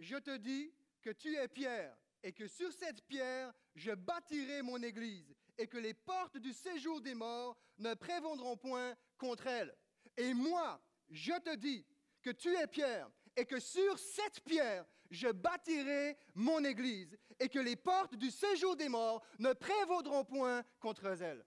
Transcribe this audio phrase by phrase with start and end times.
[0.00, 4.82] Je te dis que tu es Pierre, et que sur cette pierre, je bâtirai mon
[4.82, 9.76] église, et que les portes du séjour des morts ne prévendront point contre elle.
[10.16, 11.86] Et moi, je te dis
[12.22, 17.58] que tu es Pierre, et que sur cette pierre, je bâtirai mon église, et que
[17.58, 21.44] les portes du séjour des morts ne prévaudront point contre elle.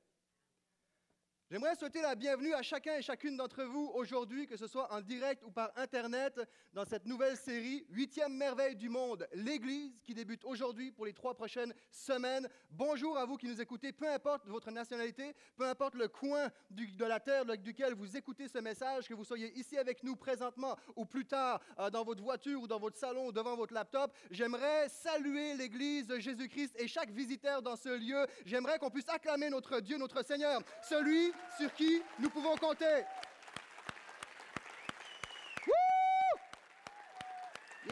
[1.51, 5.01] J'aimerais souhaiter la bienvenue à chacun et chacune d'entre vous aujourd'hui, que ce soit en
[5.01, 6.39] direct ou par Internet,
[6.73, 11.35] dans cette nouvelle série, Huitième merveille du monde, l'Église, qui débute aujourd'hui pour les trois
[11.35, 12.49] prochaines semaines.
[12.71, 17.05] Bonjour à vous qui nous écoutez, peu importe votre nationalité, peu importe le coin de
[17.05, 21.05] la terre duquel vous écoutez ce message, que vous soyez ici avec nous présentement ou
[21.05, 24.15] plus tard euh, dans votre voiture ou dans votre salon ou devant votre laptop.
[24.31, 28.25] J'aimerais saluer l'Église de Jésus-Christ et chaque visiteur dans ce lieu.
[28.43, 33.03] J'aimerais qu'on puisse acclamer notre Dieu, notre Seigneur, celui sur qui nous pouvons compter.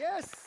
[0.00, 0.42] Yes!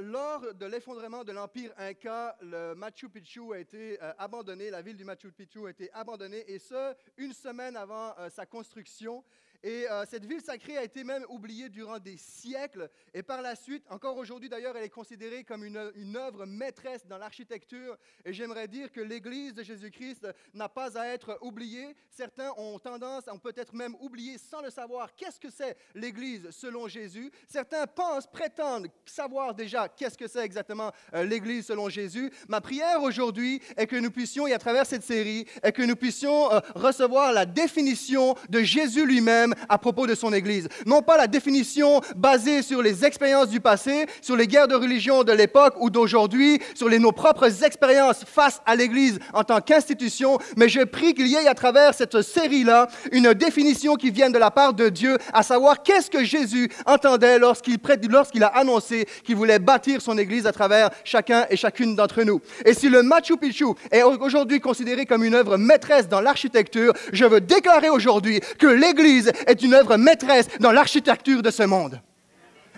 [0.00, 4.96] lors de l'effondrement de l'Empire Inca, le Machu Picchu a été euh, abandonné, la ville
[4.96, 9.24] du Machu Picchu a été abandonnée, et ce, une semaine avant euh, sa construction.
[9.64, 12.90] Et euh, cette ville sacrée a été même oubliée durant des siècles.
[13.14, 17.18] Et par la suite, encore aujourd'hui d'ailleurs, elle est considérée comme une, œuvre maîtresse dans
[17.18, 17.96] l'architecture.
[18.24, 21.94] Et j'aimerais dire que l'Église de Jésus-Christ n'a pas à être oubliée.
[22.10, 26.88] Certains ont tendance, ont peut-être même oublié sans le savoir, qu'est-ce que c'est l'Église selon
[26.88, 27.30] Jésus?
[27.46, 32.32] Certains pensent, prétendent savoir déjà qu'est-ce que c'est exactement euh, l'Église selon Jésus.
[32.48, 35.96] Ma prière aujourd'hui est que nous puissions, et à travers cette série, est que nous
[35.96, 40.68] puissions euh, recevoir la définition de Jésus lui-même à propos de son Église.
[40.86, 45.24] Non pas la définition basée sur les expériences du passé, sur les guerres de religion
[45.24, 50.38] de l'époque ou d'aujourd'hui, sur les, nos propres expériences face à l'Église en tant qu'institution,
[50.56, 54.38] mais je prie qu'il y ait à travers cette série-là une définition qui vienne de
[54.38, 57.78] la part de Dieu, à savoir qu'est-ce que Jésus entendait lorsqu'il
[58.10, 62.40] lorsqu'il a annoncé qu'il voulait bâtir son Église à travers chacun et chacune d'entre nous.
[62.64, 67.24] Et si le Machu Picchu est aujourd'hui considéré comme une œuvre maîtresse dans l'architecture, je
[67.24, 72.00] veux déclarer aujourd'hui que l'Église est une œuvre maîtresse dans l'architecture de ce monde.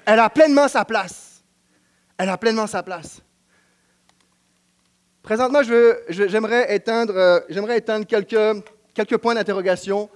[0.05, 1.43] Elle a pleinement sa place.
[2.19, 3.21] Elle a pleinement sa place.
[5.23, 5.61] Présentement,
[6.09, 10.11] j'aimerais éteindre, euh, éteindre quelques, quelques points d'interrogation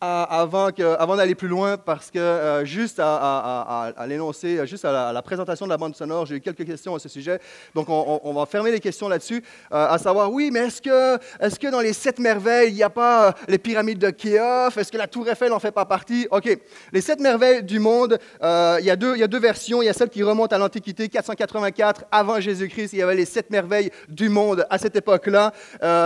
[0.00, 5.70] avant, d'aller plus loin, parce que euh, juste à, l'énoncé, juste à la, présentation de
[5.70, 7.40] la bande sonore, j'ai eu quelques questions à ce sujet.
[7.74, 9.42] Donc, on, va fermer les questions là-dessus,
[9.72, 12.82] euh, à savoir, oui, mais est-ce que, est que dans les sept merveilles, il n'y
[12.82, 14.76] a pas euh, les pyramides de Khéops?
[14.76, 16.28] Est-ce que la tour Eiffel n'en fait pas partie?
[16.30, 16.58] OK.
[16.92, 19.80] Les sept merveilles du monde, il, y a deux, versions.
[19.80, 22.92] Il y a celle qui remonte à l'Antiquité, 484 avant Jésus-Christ.
[22.92, 25.52] Il y avait les sept merveilles du monde à cette époque-là.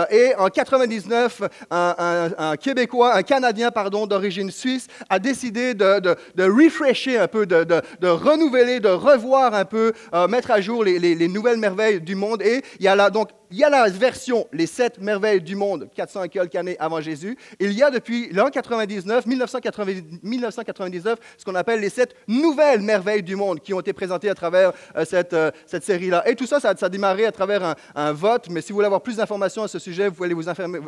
[0.09, 7.17] et en 99, un, un Québécois, un Canadien, d'origine suisse, a décidé de, de, refresher
[7.17, 11.27] un peu, de, renouveler, de revoir un peu, euh, mettre à jour les, les, les,
[11.27, 12.41] nouvelles merveilles du monde.
[12.41, 15.55] Et il y a là donc il y a la version Les sept merveilles du
[15.55, 17.37] monde, 400 et quelques années avant Jésus.
[17.59, 23.35] Il y a depuis l'an 99, 1999, ce qu'on appelle les sept nouvelles merveilles du
[23.35, 26.27] monde qui ont été présentées à travers euh, cette, euh, cette série-là.
[26.29, 28.47] Et tout ça, ça, a démarré à travers un, vote.
[28.49, 30.27] Mais si vous voulez avoir plus d'informations à ce sujet, vous pouvez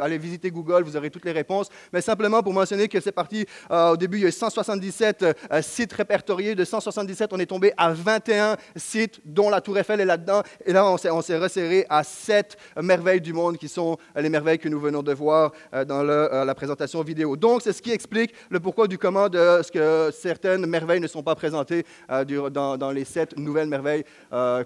[0.02, 1.68] aller, vous visiter Google, vous aurez toutes les réponses.
[1.92, 5.26] Mais simplement pour mentionner que c'est parti, euh, au début, il y a eu 177
[5.62, 6.56] sites répertoriés.
[6.56, 10.44] De 177, on est tombé à 21 sites, dont la Tour Eiffel est là-dedans.
[10.66, 14.70] Et là, on s'est resserré à 7 merveilles du monde qui sont les merveilles que
[14.70, 17.36] nous venons de voir euh, dans euh, la présentation vidéo.
[17.36, 21.08] Donc, c'est ce qui explique le pourquoi du comment de ce que certaines merveilles ne
[21.08, 24.04] sont pas présentées euh, dans, les sept nouvelles merveilles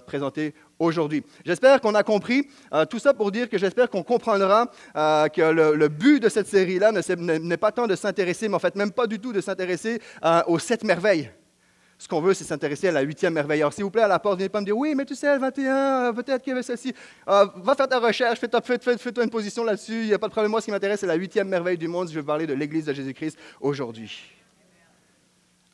[0.06, 1.24] présentées aujourd'hui.
[1.44, 2.48] J'espère qu'on a compris
[2.90, 7.56] tout ça pour dire que j'espère qu'on comprendra que le, but de cette série-là n'est
[7.56, 10.00] pas tant de s'intéresser, mais en fait même pas du tout de s'intéresser
[10.46, 11.30] aux sept merveilles.
[11.98, 13.60] Ce qu'on veut, c'est s'intéresser à la huitième merveille.
[13.60, 15.34] Alors, s'il vous plaît, à la porte, venez pas me dire, oui, mais tu sais,
[15.34, 16.94] le 21, euh, peut-être qu'il y avait celle-ci.
[17.28, 18.78] Euh, va faire ta recherche, fais-toi fais,
[19.20, 20.02] une position là-dessus.
[20.02, 20.52] Il n'y a pas de problème.
[20.52, 22.08] Moi, ce qui m'intéresse, c'est la huitième merveille du monde.
[22.08, 24.32] Je vais parler de l'Église de Jésus-Christ aujourd'hui.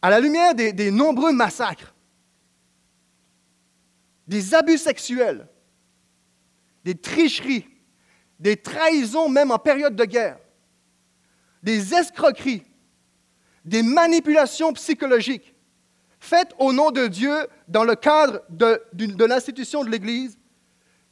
[0.00, 1.94] À la lumière des nombreux massacres,
[4.26, 5.46] des abus sexuels,
[6.84, 7.66] des tricheries,
[8.38, 10.38] des trahisons même en période de guerre,
[11.62, 12.62] des escroqueries,
[13.64, 15.53] des manipulations psychologiques,
[16.24, 17.34] faites au nom de Dieu
[17.68, 20.38] dans le cadre de, l'institution de l'Église,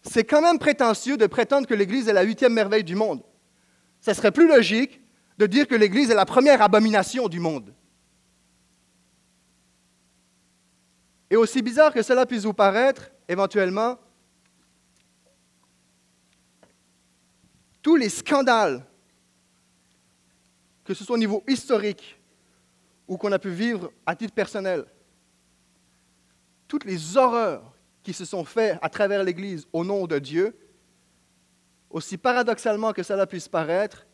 [0.03, 3.23] c'est quand même prétentieux de prétendre que l'Église est la huitième merveille du monde.
[4.01, 5.01] Ce serait plus logique
[5.39, 7.73] de dire que l'Église est la première abomination du monde.
[11.31, 13.99] Et aussi bizarre que cela puisse vous paraître, éventuellement,
[17.81, 18.87] tous les scandales
[20.85, 22.19] que ce soit au niveau historique
[23.07, 24.85] ou qu'on a pu vivre à titre personnel,
[26.73, 27.71] toutes les horreurs
[28.03, 30.57] qui se sont faites à travers l'Église au nom de Dieu,
[31.91, 34.07] aussi paradoxalement que cela puisse paraître,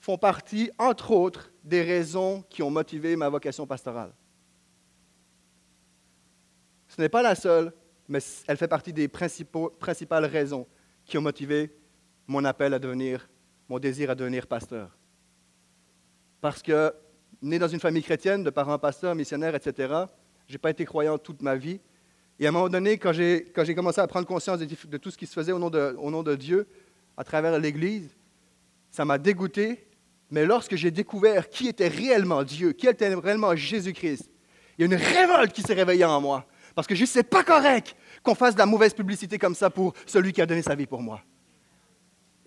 [0.00, 4.12] font partie, entre autres, des raisons qui ont motivé ma vocation pastorale.
[6.88, 7.72] Ce n'est pas la seule,
[8.08, 8.18] mais
[8.48, 10.66] elle fait partie des principales raisons
[11.04, 11.72] qui ont motivé
[12.26, 13.28] mon appel à devenir,
[13.68, 14.98] mon désir à devenir pasteur.
[16.40, 16.92] Parce que,
[17.42, 20.06] né dans une famille chrétienne, de parents pasteurs, missionnaires, etc.,
[20.46, 21.80] je n'ai pas été croyant toute ma vie.
[22.38, 25.26] Et à un moment donné, quand j'ai, commencé à prendre conscience de, tout ce qui
[25.26, 26.66] se faisait au nom de, au de Dieu,
[27.16, 28.14] à travers l'Église,
[28.90, 29.86] ça m'a dégoûté.
[30.30, 34.30] Mais lorsque j'ai découvert qui était réellement Dieu, qui était réellement Jésus-Christ,
[34.76, 36.46] il y a une révolte qui s'est réveillée en moi.
[36.74, 39.94] Parce que je sais pas correct qu'on fasse de la mauvaise publicité comme ça pour
[40.04, 41.22] celui qui a donné sa vie pour moi.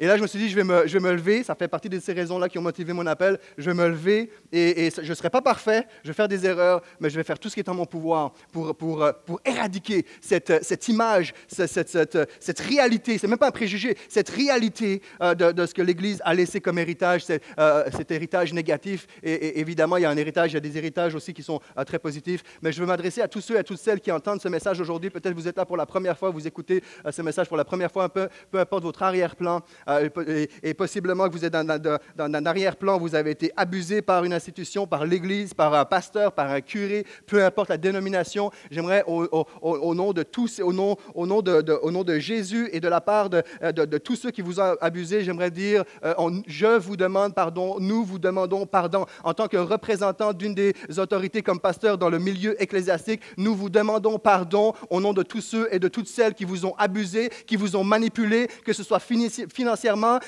[0.01, 1.43] Et là, je me suis dit, je vais me, je vais me lever.
[1.43, 3.37] Ça fait partie de ces raisons-là qui ont motivé mon appel.
[3.57, 5.85] Je vais me lever et, je ne serai pas parfait.
[6.03, 7.85] Je vais faire des erreurs, mais je vais faire tout ce qui est en mon
[7.85, 13.17] pouvoir pour, pour, pour éradiquer cette, cette image, cette, cette, cette réalité.
[13.17, 16.33] Ce n'est même pas un préjugé, cette réalité euh, de, de, ce que l'Église a
[16.33, 17.25] laissé comme héritage,
[17.59, 19.05] euh, cet héritage négatif.
[19.21, 21.59] Et, évidemment, il y a un héritage, il y a des héritages aussi qui sont
[21.77, 22.41] euh, très positifs.
[22.61, 24.79] Mais je veux m'adresser à tous ceux et à toutes celles qui entendent ce message
[24.79, 25.09] aujourd'hui.
[25.09, 26.81] Peut-être vous êtes là pour la première fois, vous écoutez
[27.11, 29.61] ce message pour la première fois, un peu, peu importe votre arrière-plan.
[29.89, 34.33] Euh, et, possiblement que vous êtes dans, un arrière-plan, vous avez été abusé par une
[34.33, 38.51] institution, par l'Église, par un pasteur, par un curé, peu importe la dénomination.
[38.71, 43.29] J'aimerais au, nom de tous, au nom, au, nom de, Jésus et de la part
[43.29, 46.13] de, tous ceux qui vous ont abusé, j'aimerais dire, euh,
[46.47, 49.05] je vous demande pardon, nous vous demandons pardon.
[49.23, 53.69] En tant que représentant d'une des autorités comme pasteur dans le milieu ecclésiastique, nous vous
[53.69, 57.29] demandons pardon au nom de tous ceux et de toutes celles qui vous ont abusé,
[57.47, 59.78] qui vous ont manipulé, que ce soit financièrement,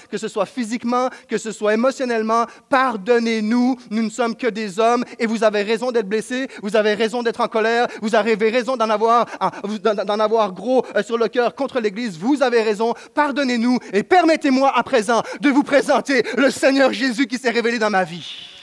[0.09, 2.45] que ce soit physiquement, que ce soit émotionnellement.
[2.69, 6.93] Pardonnez-nous, nous ne sommes que des hommes et vous avez raison d'être blessés, vous avez
[6.93, 9.51] raison d'être en colère, vous avez raison d'en avoir, ah,
[10.53, 12.93] gros euh, sur le cœur contre l'Église, vous avez raison.
[13.13, 17.89] Pardonnez-nous et permettez-moi à présent de vous présenter le Seigneur Jésus qui s'est révélé dans
[17.89, 18.60] ma vie.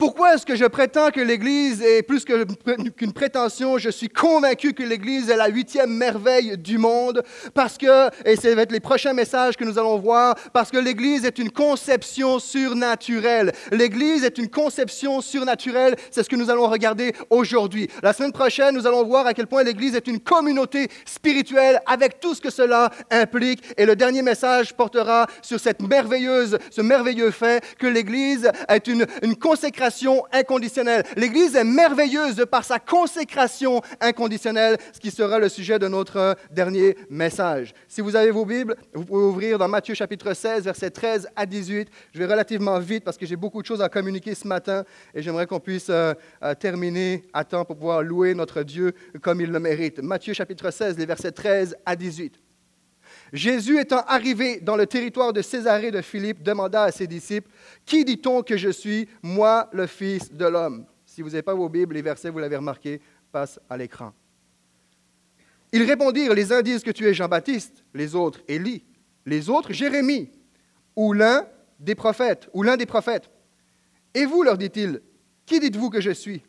[0.00, 3.76] Pourquoi est-ce que je prétends que l'Église est plus qu'une prétention?
[3.76, 8.54] Je suis convaincu que l'Église est la huitième merveille du monde parce que, et ça
[8.54, 12.38] va être les prochains messages que nous allons voir, parce que l'Église est une conception
[12.38, 13.52] surnaturelle.
[13.72, 17.90] L'Église est une conception surnaturelle, c'est ce que nous allons regarder aujourd'hui.
[18.02, 22.20] La semaine prochaine, nous allons voir à quel point l'Église est une communauté spirituelle avec
[22.20, 23.62] tout ce que cela implique.
[23.76, 29.04] Et le dernier message portera sur cette merveilleuse, ce merveilleux fait que l'Église est une,
[29.20, 29.89] une consécration
[30.32, 31.04] inconditionnelle.
[31.16, 36.36] L'Église est merveilleuse de par sa consécration inconditionnelle, ce qui sera le sujet de notre
[36.50, 37.72] dernier message.
[37.88, 41.46] Si vous avez vos Bibles, vous pouvez ouvrir dans Matthieu chapitre 16, versets 13 à
[41.46, 41.88] 18.
[42.12, 45.22] Je vais relativement vite parce que j'ai beaucoup de choses à communiquer ce matin et
[45.22, 48.92] j'aimerais qu'on puisse euh, euh, terminer à temps pour pouvoir louer notre Dieu
[49.22, 50.00] comme il le mérite.
[50.02, 52.49] Matthieu chapitre 16, les versets 13 à 18.
[53.32, 57.50] Jésus étant arrivé dans le territoire de Césarée de Philippe, demanda à ses disciples,
[57.86, 61.68] Qui dit-on que je suis, moi, le Fils de l'homme Si vous n'avez pas vos
[61.68, 64.12] Bibles, les versets, vous l'avez remarqué, passent à l'écran.
[65.72, 68.84] Ils répondirent, les uns disent que tu es Jean-Baptiste, les autres Élie,
[69.24, 70.30] les autres Jérémie,
[70.96, 71.46] ou l'un
[71.78, 73.30] des prophètes, ou l'un des prophètes.
[74.14, 75.00] Et vous, leur dit-il,
[75.46, 76.42] qui dites-vous que je suis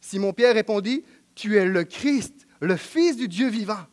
[0.00, 1.04] Simon-Pierre répondit,
[1.34, 3.86] Tu es le Christ, le Fils du Dieu vivant.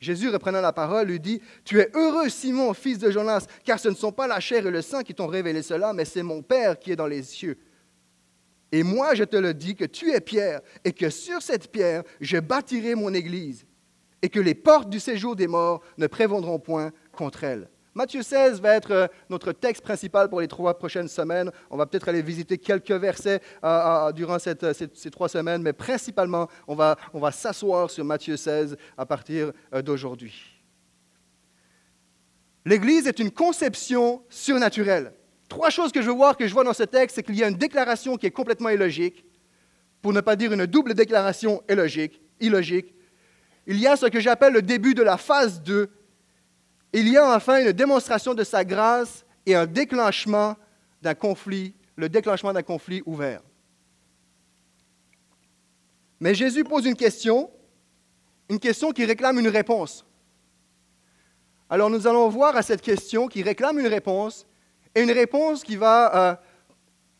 [0.00, 3.90] Jésus, reprenant la parole, lui dit, Tu es heureux, Simon, fils de Jonas, car ce
[3.90, 6.42] ne sont pas la chair et le sang qui t'ont révélé cela, mais c'est mon
[6.42, 7.58] Père qui est dans les cieux.
[8.72, 12.02] Et moi, je te le dis, que tu es Pierre, et que sur cette pierre,
[12.20, 13.66] je bâtirai mon Église,
[14.22, 17.68] et que les portes du séjour des morts ne prévendront point contre elle.
[17.92, 21.50] Matthieu 16 va être euh, notre texte principal pour les trois prochaines semaines.
[21.70, 26.48] On va peut-être aller visiter quelques versets euh, euh, durant ces trois semaines, mais principalement,
[26.68, 26.96] on va,
[27.32, 29.52] s'asseoir sur Matthieu 16 à partir
[29.84, 30.32] d'aujourd'hui.
[32.64, 35.12] L'Église est une conception surnaturelle.
[35.48, 37.42] Trois choses que je veux voir, que je vois dans ce texte, c'est qu'il y
[37.42, 39.24] a une déclaration qui est complètement illogique,
[40.00, 42.22] pour ne pas dire une double déclaration illogique.
[42.38, 42.94] illogique.
[43.66, 45.90] Il y a ce que j'appelle le début de la phase 2
[46.92, 50.56] il y a enfin une démonstration de sa grâce et un déclenchement
[51.00, 53.42] d'un conflit, le déclenchement d'un conflit ouvert.
[56.18, 57.50] Mais Jésus pose une question,
[58.48, 60.04] une question qui réclame une réponse.
[61.68, 64.46] Alors nous allons voir à cette question qui réclame une réponse
[64.94, 66.34] et une réponse qui va euh,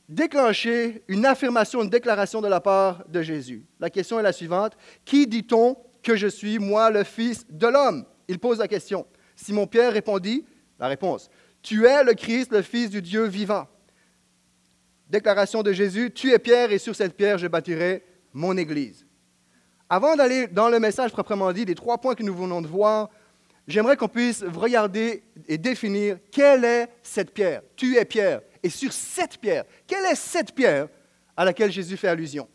[0.09, 3.65] déclencher une affirmation, une déclaration de la part de Jésus.
[3.79, 4.77] La question est la suivante.
[5.05, 8.05] Qui dit-on que je suis, moi, le Fils de l'homme?
[8.27, 9.07] Il pose la question.
[9.45, 10.45] Simon-Pierre répondit,
[10.79, 11.31] la réponse,
[11.63, 13.67] Tu es le Christ, le Fils du Dieu vivant.
[15.09, 19.07] Déclaration de Jésus, Tu es Pierre et sur cette pierre je bâtirai mon Église.
[19.89, 23.11] Avant d'aller dans le message proprement dit, des trois points que nous venons de voir,
[23.67, 27.63] j'aimerais qu'on puisse regarder et définir quelle est cette pierre.
[27.77, 28.43] Tu es Pierre.
[28.63, 30.89] Et sur cette pierre, quelle est cette pierre
[31.37, 32.47] à laquelle Jésus fait allusion?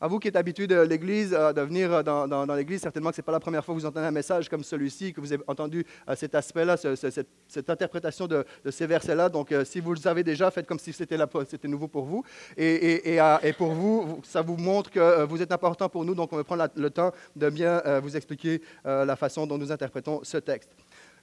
[0.00, 3.16] À vous qui êtes habitué de l'Église, euh, de venir euh, dans, l'Église, certainement que
[3.16, 5.32] ce n'est pas la première fois que vous entendez un message comme celui-ci, que vous
[5.32, 9.28] avez entendu euh, cet aspect-là, cette, interprétation de, ces versets-là.
[9.28, 11.16] Donc, si vous le savez déjà, faites comme si c'était
[11.64, 12.22] nouveau pour vous.
[12.56, 13.18] Et,
[13.56, 16.14] pour vous, ça vous montre que vous êtes important pour nous.
[16.14, 20.20] Donc, on va prendre le temps de bien vous expliquer la façon dont nous interprétons
[20.22, 20.70] ce texte.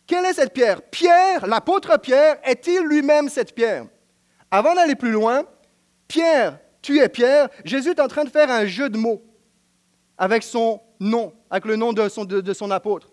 [0.07, 0.81] Quelle est cette pierre?
[0.81, 3.85] Pierre, l'apôtre Pierre, est-il lui-même cette pierre?
[4.51, 5.43] Avant d'aller plus loin,
[6.07, 9.23] Pierre tu es Pierre, Jésus est en train de faire un jeu de mots
[10.17, 13.07] avec son nom, avec le nom de son, apôtre.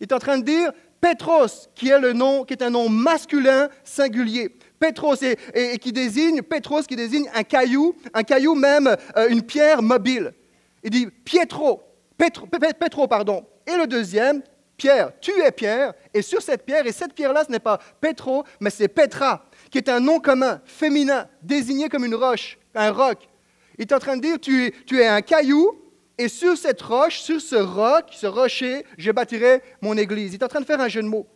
[0.00, 2.88] Il est en train de dire Petros, qui est le nom, qui est un nom
[2.88, 4.56] masculin singulier.
[4.78, 10.34] Petros, et, qui désigne, qui désigne un caillou, un caillou même, euh, une pierre mobile.
[10.82, 11.82] Il dit Pietro,
[12.18, 13.46] Petro, pardon.
[13.66, 14.42] Et le deuxième,
[14.76, 18.44] Pierre, tu es Pierre, et sur cette pierre, et cette pierre-là, ce n'est pas Petro,
[18.60, 19.44] mais c'est Petra,
[19.74, 23.28] qui est un nom commun, féminin, désigné comme une roche un roc.
[23.76, 25.82] Il est en train de dire, tu es, un caillou,
[26.16, 30.32] et sur cette roche, sur ce roc, ce rocher, je bâtirai mon église.
[30.32, 31.26] Il est en train de faire un jeu de mots.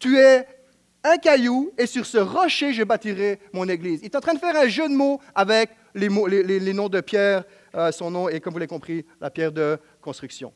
[0.00, 0.48] Tu es
[1.04, 4.00] un caillou, et sur ce rocher, je bâtirai mon église.
[4.02, 6.88] Il est en train de faire un jeu de mots avec les, mots, les, noms
[6.88, 7.44] de Pierre,
[7.76, 10.52] euh, son nom est, comme vous l'avez compris, la pierre de construction.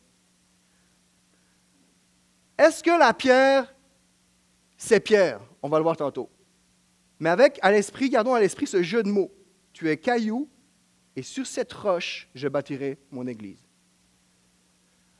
[2.58, 3.72] Est-ce que la pierre,
[4.76, 5.38] c'est Pierre?
[5.62, 6.28] On va le voir tantôt.
[7.20, 9.32] Mais avec à l'esprit, gardons à l'esprit ce jeu de mots
[9.78, 10.48] tu es caillou,
[11.14, 13.64] et sur cette roche, je bâtirai mon église.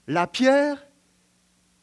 [0.09, 0.85] La pierre,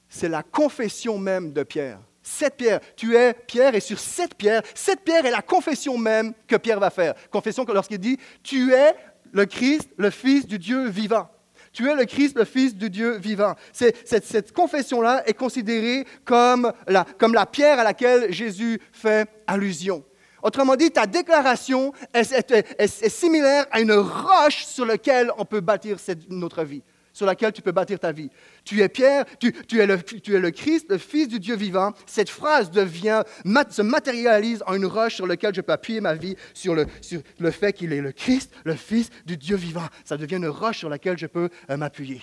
[0.10, 2.02] c'est la confession même de Pierre.
[2.22, 6.34] Cette pierre, tu es Pierre, et sur cette pierre, cette pierre est la confession même
[6.48, 7.14] que Pierre va faire.
[7.30, 8.94] Confession que lorsqu'il dit, tu es
[9.32, 11.30] le Christ, le Fils du Dieu vivant.
[11.76, 13.54] Tu es le Christ, le Fils du Dieu vivant.
[13.74, 20.02] Cette, confession-là est considérée comme la pierre à laquelle Jésus fait allusion.
[20.42, 25.98] Autrement dit, ta déclaration est, similaire à une roche sur laquelle on peut bâtir
[26.30, 26.82] notre vie,
[27.16, 28.30] sur laquelle tu peux bâtir ta vie.
[28.66, 31.94] Tu es Pierre, tu, es le, Christ, le Fils du Dieu vivant.
[32.06, 33.24] Cette phrase devient,
[33.70, 37.22] se matérialise en une roche sur laquelle je peux appuyer ma vie, sur le, sur
[37.40, 39.88] le fait qu'il est le Christ, le Fils du Dieu vivant.
[40.04, 42.22] Ça devient une roche sur laquelle je peux euh, m'appuyer.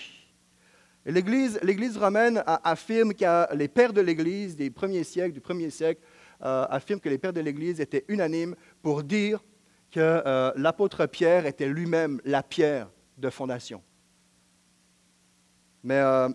[1.06, 6.02] L'Église, L'Église romaine affirme que les pères de l'Église des premiers siècles, du premier siècle,
[6.44, 9.42] euh, affirme que les pères de l'Église étaient unanimes pour dire
[9.90, 13.82] que euh, l'apôtre Pierre était lui-même la pierre de fondation.
[15.82, 16.28] Mais euh,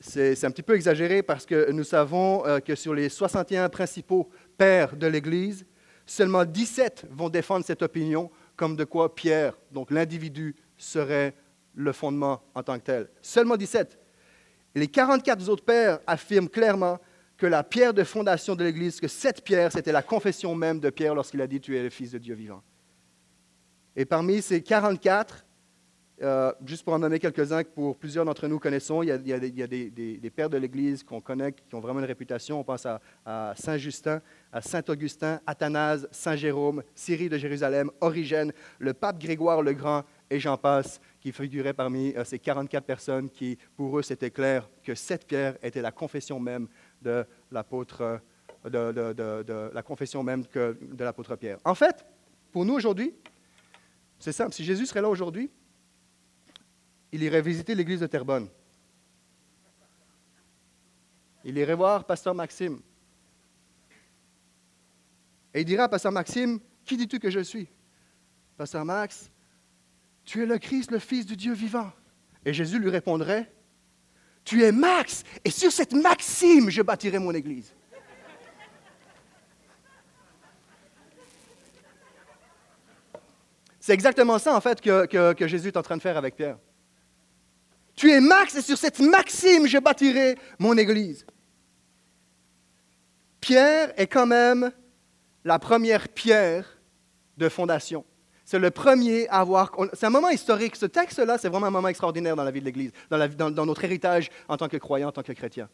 [0.00, 4.28] c'est un petit peu exagéré parce que nous savons que sur les 61 principaux
[4.58, 5.64] pères de l'Église,
[6.06, 11.34] seulement 17 vont défendre cette opinion comme de quoi Pierre, donc l'individu, serait
[11.74, 13.08] le fondement en tant que tel.
[13.20, 13.98] Seulement 17.
[14.74, 16.98] les 44 autres pères affirment clairement
[17.36, 20.90] que la pierre de fondation de l'Église, que cette pierre, c'était la confession même de
[20.90, 22.62] Pierre lorsqu'il a dit Tu es le Fils de Dieu vivant.
[23.96, 25.44] Et parmi ces 44,
[26.22, 29.18] euh, juste pour en nommer quelques-uns que pour plusieurs d'entre nous connaissons, il y a,
[29.18, 32.60] des, pères de l'Église qu'on connaît, qui ont vraiment une réputation.
[32.60, 34.20] On pense à, Saint Justin,
[34.52, 40.04] à Saint Augustin, Athanase, Saint Jérôme, Cyril de Jérusalem, Origène, le pape Grégoire le Grand,
[40.30, 44.68] et j'en passe, qui figuraient parmi euh, ces 44 personnes qui, pour eux, c'était clair
[44.84, 46.68] que cette pierre était la confession même
[47.02, 48.20] de l'apôtre,
[48.64, 51.58] de, la confession même de l'apôtre Pierre.
[51.64, 52.06] En fait,
[52.52, 53.12] pour nous aujourd'hui,
[54.20, 54.54] c'est simple.
[54.54, 55.50] Si Jésus serait là aujourd'hui,
[57.14, 58.48] il irait visiter l'église de Terrebonne.
[61.44, 62.80] Il irait voir Pasteur Maxime.
[65.54, 67.68] Et il dirait à Pasteur Maxime, qui dis-tu que je suis?
[68.56, 69.30] Pasteur Max,
[70.24, 71.92] tu es le Christ, le Fils du Dieu vivant.
[72.44, 73.48] Et Jésus lui répondrait,
[74.44, 77.72] tu es Max, et sur cette maxime, je bâtirai mon Église.
[83.78, 86.58] C'est exactement ça, en fait, que, Jésus est en train de faire avec Pierre.
[88.04, 91.24] Tu es Max, et sur cette maxime, je bâtirai mon Église.
[93.40, 94.70] Pierre est quand même
[95.42, 96.66] la première pierre
[97.38, 98.04] de fondation.
[98.44, 99.72] C'est le premier à avoir.
[99.94, 100.76] C'est un moment historique.
[100.76, 104.28] Ce texte-là, c'est vraiment un moment extraordinaire dans la vie de l'Église, dans, notre héritage
[104.48, 105.70] en tant que croyant, en tant que chrétien.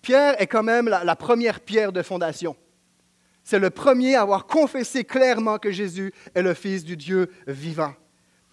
[0.00, 2.54] Pierre est quand même la, première pierre de fondation.
[3.42, 7.94] C'est le premier à avoir confessé clairement que Jésus est le Fils du Dieu vivant.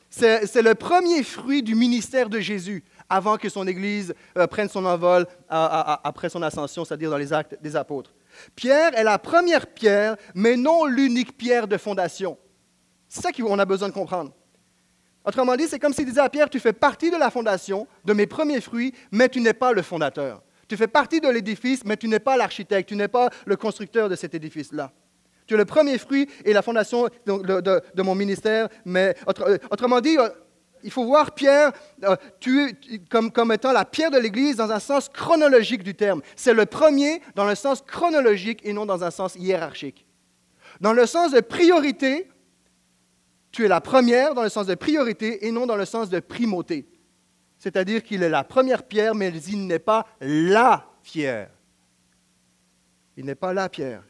[0.09, 4.85] C'est le premier fruit du ministère de Jésus avant que son Église euh, prenne son
[4.85, 8.13] envol après son ascension, c'est-à-dire dans les actes des apôtres.
[8.55, 12.37] Pierre est la première pierre, mais non l'unique pierre de fondation.
[13.09, 14.31] C'est ça qu'on a besoin de comprendre.
[15.25, 18.13] Autrement dit, c'est comme s'il disait à Pierre, tu fais partie de la fondation, de
[18.13, 20.41] mes premiers fruits, mais tu n'es pas le fondateur.
[20.69, 24.07] Tu fais partie de l'édifice, mais tu n'es pas l'architecte, tu n'es pas le constructeur
[24.07, 24.93] de cet édifice-là.
[25.45, 30.17] Tu es le premier fruit et la fondation de, mon ministère, mais euh, autrement dit,
[30.17, 30.29] euh,
[30.83, 31.71] il faut voir Pierre
[32.03, 32.15] euh,
[33.09, 36.21] comme, comme étant la pierre de l'Église dans un sens chronologique du terme.
[36.35, 40.05] C'est le premier dans le sens chronologique et non dans un sens hiérarchique.
[40.79, 42.29] Dans le sens de priorité,
[43.51, 46.19] tu es la première dans le sens de priorité et non dans le sens de
[46.19, 46.87] primauté.
[47.57, 51.51] C'est-à-dire qu'il est la première pierre, mais il n'est pas la pierre.
[53.17, 54.03] Il n'est pas la pierre.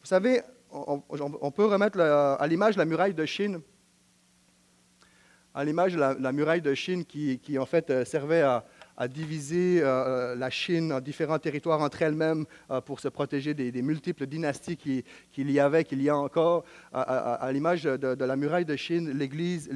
[0.00, 3.60] Vous savez, on, peut remettre à l'image la muraille de Chine,
[5.54, 8.64] à l'image la, muraille de Chine qui, qui en fait euh, servait à,
[9.00, 13.54] à diviser euh, euh, la Chine en différents territoires entre elles-mêmes euh, pour se protéger
[13.54, 16.64] des, multiples dynasties qu'il y avait, qu'il y a encore.
[16.92, 19.70] À, l'image de, la muraille de Chine, l'Église,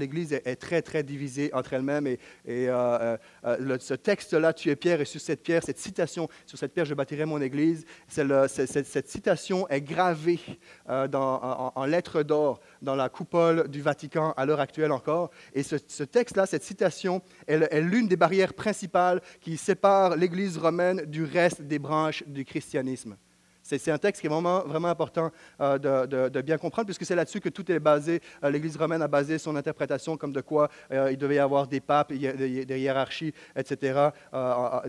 [0.45, 2.07] est, très, très divisée entre elles-mêmes.
[2.07, 2.19] Et,
[2.67, 6.93] ce texte-là, tu es pierre, et sur cette pierre, cette citation, sur cette pierre, je
[6.93, 10.41] bâtirai mon Église, cette, citation est gravée
[10.87, 15.31] en, lettres d'or dans la coupole du Vatican à l'heure actuelle encore.
[15.55, 21.05] Et ce, ce texte-là, cette citation, est l'une des barrières principales qui sépare l'Église romaine
[21.07, 23.17] du reste des branches du christianisme.
[23.65, 27.41] C'est un texte qui est vraiment, vraiment important euh, de, bien comprendre, puisque c'est là-dessus
[27.41, 28.21] que tout est basé.
[28.43, 31.67] Euh, L'Église romaine a basé son interprétation comme de quoi euh, il devait y avoir
[31.67, 34.11] des papes, des, hiérarchies, etc.,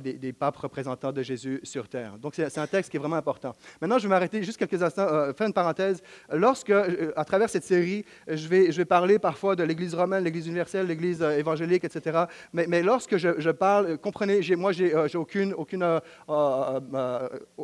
[0.01, 2.17] des, papes représentants de Jésus sur terre.
[2.17, 3.55] Donc c'est un texte qui est vraiment important.
[3.79, 6.01] Maintenant, je vais m'arrêter juste quelques instants, faire une parenthèse.
[6.31, 10.47] Lorsque, à travers cette série, je vais, je vais parler parfois de l'Église romaine, l'Église
[10.47, 16.01] universelle, l'Église évangélique, etc., mais, lorsque je, je, parle, comprenez, moi, j'ai aucune, aucune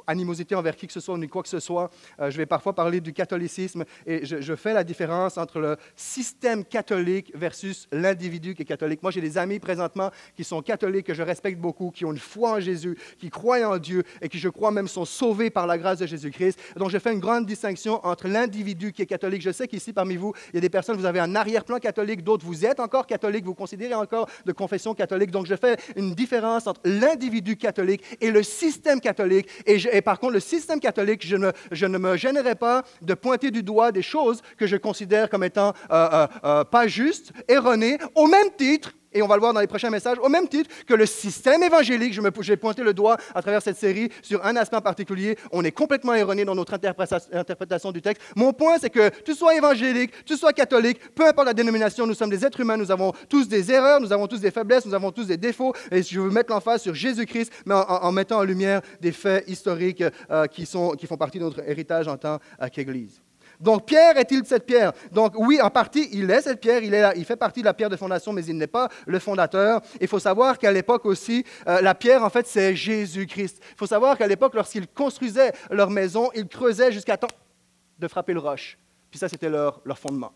[0.08, 1.90] animosité envers qui que ce soit ni quoi que ce soit.
[2.20, 6.64] Euh, je vais parfois parler du catholicisme et je, fais la différence entre le système
[6.64, 9.02] catholique versus l'individu qui est catholique.
[9.02, 12.20] Moi, j'ai des amis présentement qui sont catholiques, que je respecte beaucoup, qui ont une
[12.20, 15.68] foi en Jésus, qui croient en Dieu et qui, je crois même, sont sauvés par
[15.68, 16.60] la grâce de Jésus-Christ.
[16.78, 19.42] Donc, je fais une grande distinction entre l'individu qui est catholique.
[19.42, 22.24] Je sais qu'ici, parmi vous, il y a des personnes, vous avez un arrière-plan catholique,
[22.24, 25.32] d'autres, vous êtes encore catholique, vous considérez encore de confession catholique.
[25.32, 29.48] Donc, je fais une différence entre l'individu catholique et le système catholique.
[29.66, 32.84] Et, et par contre, le système catholique, catholique, je ne, je ne, me gênerai pas
[33.01, 36.88] de pointer du doigt des choses que je considère comme étant euh, euh, euh, pas
[36.88, 40.30] justes, erronées, au même titre et on va le voir dans les prochains messages, au
[40.30, 44.10] même titre que le système évangélique, je, j'ai pointé le doigt à travers cette série
[44.21, 48.21] sur un aspect particulier, on est complètement erroné dans notre interprétation du texte.
[48.36, 52.13] Mon point, c'est que tu sois évangélique, tu sois catholique, peu importe la dénomination, nous
[52.13, 54.93] sommes des êtres humains, nous avons tous des erreurs, nous avons tous des faiblesses, nous
[54.93, 58.43] avons tous des défauts, et je veux mettre l'emphase sur Jésus-Christ, mais en, mettant en
[58.43, 62.39] lumière des faits historiques euh, qui, sont, qui font partie de notre héritage en tant
[62.71, 63.21] qu'Église.
[63.62, 64.91] Donc Pierre est-il cette pierre?
[65.12, 67.74] Donc oui, en partie, il est cette pierre, il, est il fait partie de la
[67.74, 69.82] pierre de fondation, mais il n'est pas le fondateur.
[70.00, 73.62] Il faut savoir qu'à l'époque aussi, euh, la pierre, en fait, c'est Jésus-Christ.
[73.71, 77.28] Il faut savoir qu'à l'époque, lorsqu'ils construisaient leur maison, ils creusaient jusqu'à temps
[78.00, 78.78] de frapper le roche.
[79.10, 80.32] Puis ça, c'était leur, leur fondement.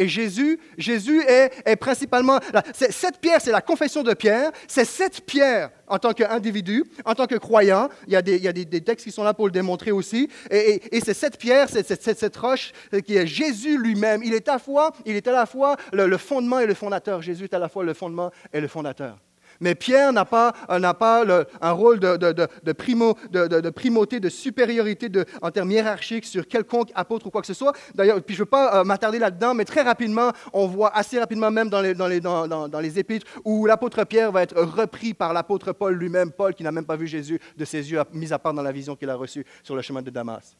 [0.00, 2.40] Et Jésus, Jésus est, principalement...
[2.72, 4.50] cette pierre, c'est la confession de Pierre.
[4.66, 7.90] C'est cette pierre en tant qu'individu, en tant que croyant.
[8.06, 10.30] Il y a, des, textes qui sont là pour le démontrer aussi.
[10.50, 12.72] Et, c'est cette pierre, c'est, cette roche
[13.04, 14.22] qui est Jésus lui-même.
[14.24, 17.20] Il est à, fois, il est à la fois le fondement et le fondateur.
[17.20, 19.18] Jésus est à la fois le fondement et le fondateur.
[19.60, 21.24] Mais Pierre n'a pas, n'a pas
[21.60, 25.08] un rôle de, de, de, primo, de, primauté, de supériorité
[25.42, 27.72] en termes hiérarchiques sur quelconque apôtre ou quoi que ce soit.
[27.94, 31.18] D'ailleurs, puis je ne veux pas euh, m'attarder là-dedans, mais très rapidement, on voit assez
[31.18, 34.60] rapidement même dans les, dans les, dans, dans, les épîtres où l'apôtre Pierre va être
[34.60, 38.00] repris par l'apôtre Paul lui-même, Paul qui n'a même pas vu Jésus de ses yeux,
[38.12, 40.56] mis à part dans la vision qu'il a reçue sur le chemin de Damas.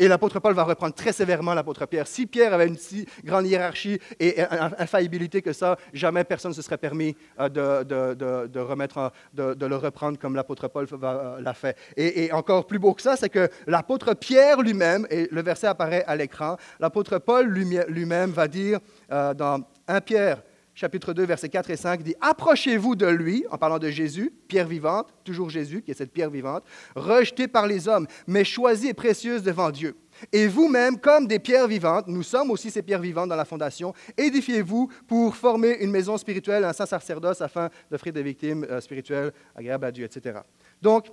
[0.00, 2.08] Et l'apôtre Paul va reprendre très sévèrement l'apôtre Pierre.
[2.08, 4.40] Si Pierre avait une si grande hiérarchie et
[4.78, 10.18] infaillibilité que ça, jamais personne ne se serait permis euh, de, remettre, de, le reprendre
[10.18, 11.76] comme l'apôtre Paul euh, l'a fait.
[11.96, 16.04] Et, encore plus beau que ça, c'est que l'apôtre Pierre lui-même, et le verset apparaît
[16.06, 18.80] à l'écran, l'apôtre Paul lui-même va dire
[19.12, 20.42] euh, dans 1 Pierre
[20.74, 24.66] chapitre 2, versets 4 et 5 dit Approchez-vous de lui, en parlant de Jésus, pierre
[24.66, 26.64] vivante, toujours Jésus, qui est cette pierre vivante,
[26.96, 29.96] rejetée par les hommes, mais choisie et précieuse devant Dieu.
[30.32, 33.94] Et vous-même, comme des pierres vivantes, nous sommes aussi ces pierres vivantes dans la fondation,
[34.16, 39.32] édifiez-vous pour former une maison spirituelle, un saint sacerdoce, afin d'offrir des victimes euh, spirituelles
[39.54, 40.40] agréables à Dieu, etc.
[40.82, 41.06] Donc,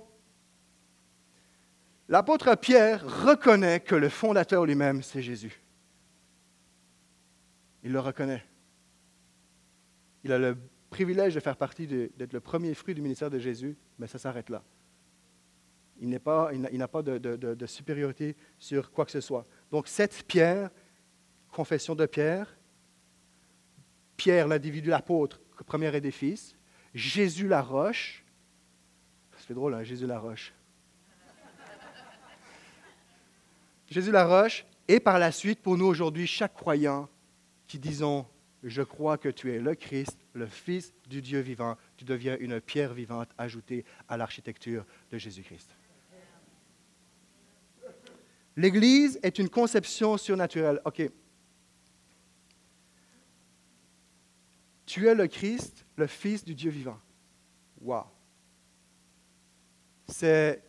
[2.08, 5.60] l'apôtre Pierre reconnaît que le fondateur lui-même, c'est Jésus.
[7.84, 8.44] Il le reconnaît.
[10.24, 10.56] Il a le
[10.90, 14.50] privilège de faire partie, d'être le premier fruit du ministère de Jésus, mais ça s'arrête
[14.50, 14.62] là.
[16.00, 19.46] Il n'a pas, de, supériorité sur quoi que ce soit.
[19.70, 20.70] Donc cette pierre,
[21.50, 22.56] confession de Pierre,
[24.16, 26.56] Pierre, l'individu, l'apôtre, premier édifice,
[26.94, 28.24] Jésus la roche.
[29.38, 30.52] C'est drôle, hein, Jésus la roche.
[33.88, 37.08] Jésus la roche, et par la suite, pour nous aujourd'hui, chaque croyant
[37.66, 38.26] qui disons,
[38.62, 42.60] je crois que tu es le Christ, le Fils du Dieu vivant, tu deviens une
[42.60, 45.68] pierre vivante ajoutée à l'architecture de Jésus-Christ.
[48.56, 50.80] L'Église est une conception surnaturelle.
[50.84, 51.02] OK.
[54.84, 57.00] Tu es le Christ, le Fils du Dieu vivant.
[57.80, 58.04] Wow.
[60.06, 60.62] C'est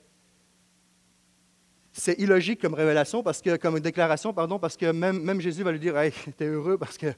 [2.18, 5.80] illogique comme révélation, parce que, comme déclaration, pardon, parce que même, même Jésus va lui
[5.80, 7.14] dire Hey, t'es heureux parce que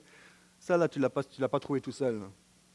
[0.65, 2.23] ça, là, tu ne l'as pas, trouvé tout seul.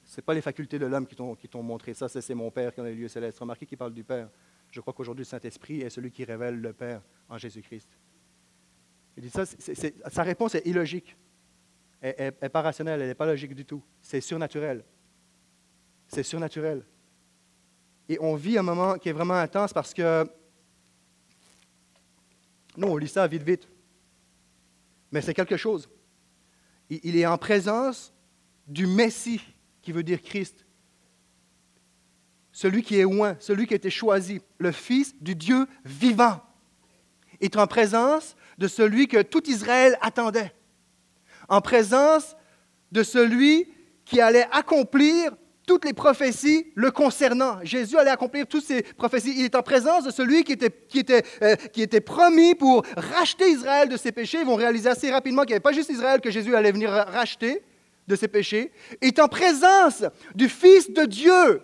[0.04, 2.80] Ce n'est pas les facultés de l'homme qui t'ont montré ça, c'est mon Père qui
[2.80, 3.40] en a les lieux célestes.
[3.40, 4.28] Remarquez qu'il parle du Père.
[4.70, 7.88] Je crois qu'aujourd'hui, le Saint-Esprit est celui qui révèle le Père en Jésus-Christ.
[9.16, 11.16] Il dit ça, sa réponse est illogique.
[12.00, 13.82] Elle n'est pas rationnelle, elle n'est pas logique du tout.
[14.00, 14.84] C'est surnaturel.
[16.06, 16.84] C'est surnaturel.
[18.08, 20.30] Et on vit un moment qui est vraiment intense parce que
[22.76, 23.68] nous, on lit ça vite, vite.
[25.10, 25.88] Mais c'est quelque chose.
[26.90, 28.12] Il est en présence
[28.66, 29.40] du Messie,
[29.80, 30.66] qui veut dire Christ.
[32.52, 36.40] Celui qui est loin, celui qui a été choisi, le Fils du Dieu vivant.
[37.40, 40.52] Est en présence de celui que tout Israël attendait.
[41.48, 42.36] En présence
[42.92, 43.72] de celui
[44.04, 45.32] qui allait accomplir
[45.70, 47.60] toutes les prophéties le concernant.
[47.62, 49.34] Jésus allait accomplir toutes ces prophéties.
[49.36, 52.84] Il est en présence de celui qui était, qui était, euh, qui était promis pour
[52.96, 54.38] racheter Israël de ses péchés.
[54.40, 56.90] Ils vont réaliser assez rapidement qu'il n'y avait pas juste Israël que Jésus allait venir
[56.90, 57.62] racheter
[58.08, 58.72] de ses péchés.
[59.00, 60.02] Il est en présence
[60.34, 61.62] du Fils de Dieu,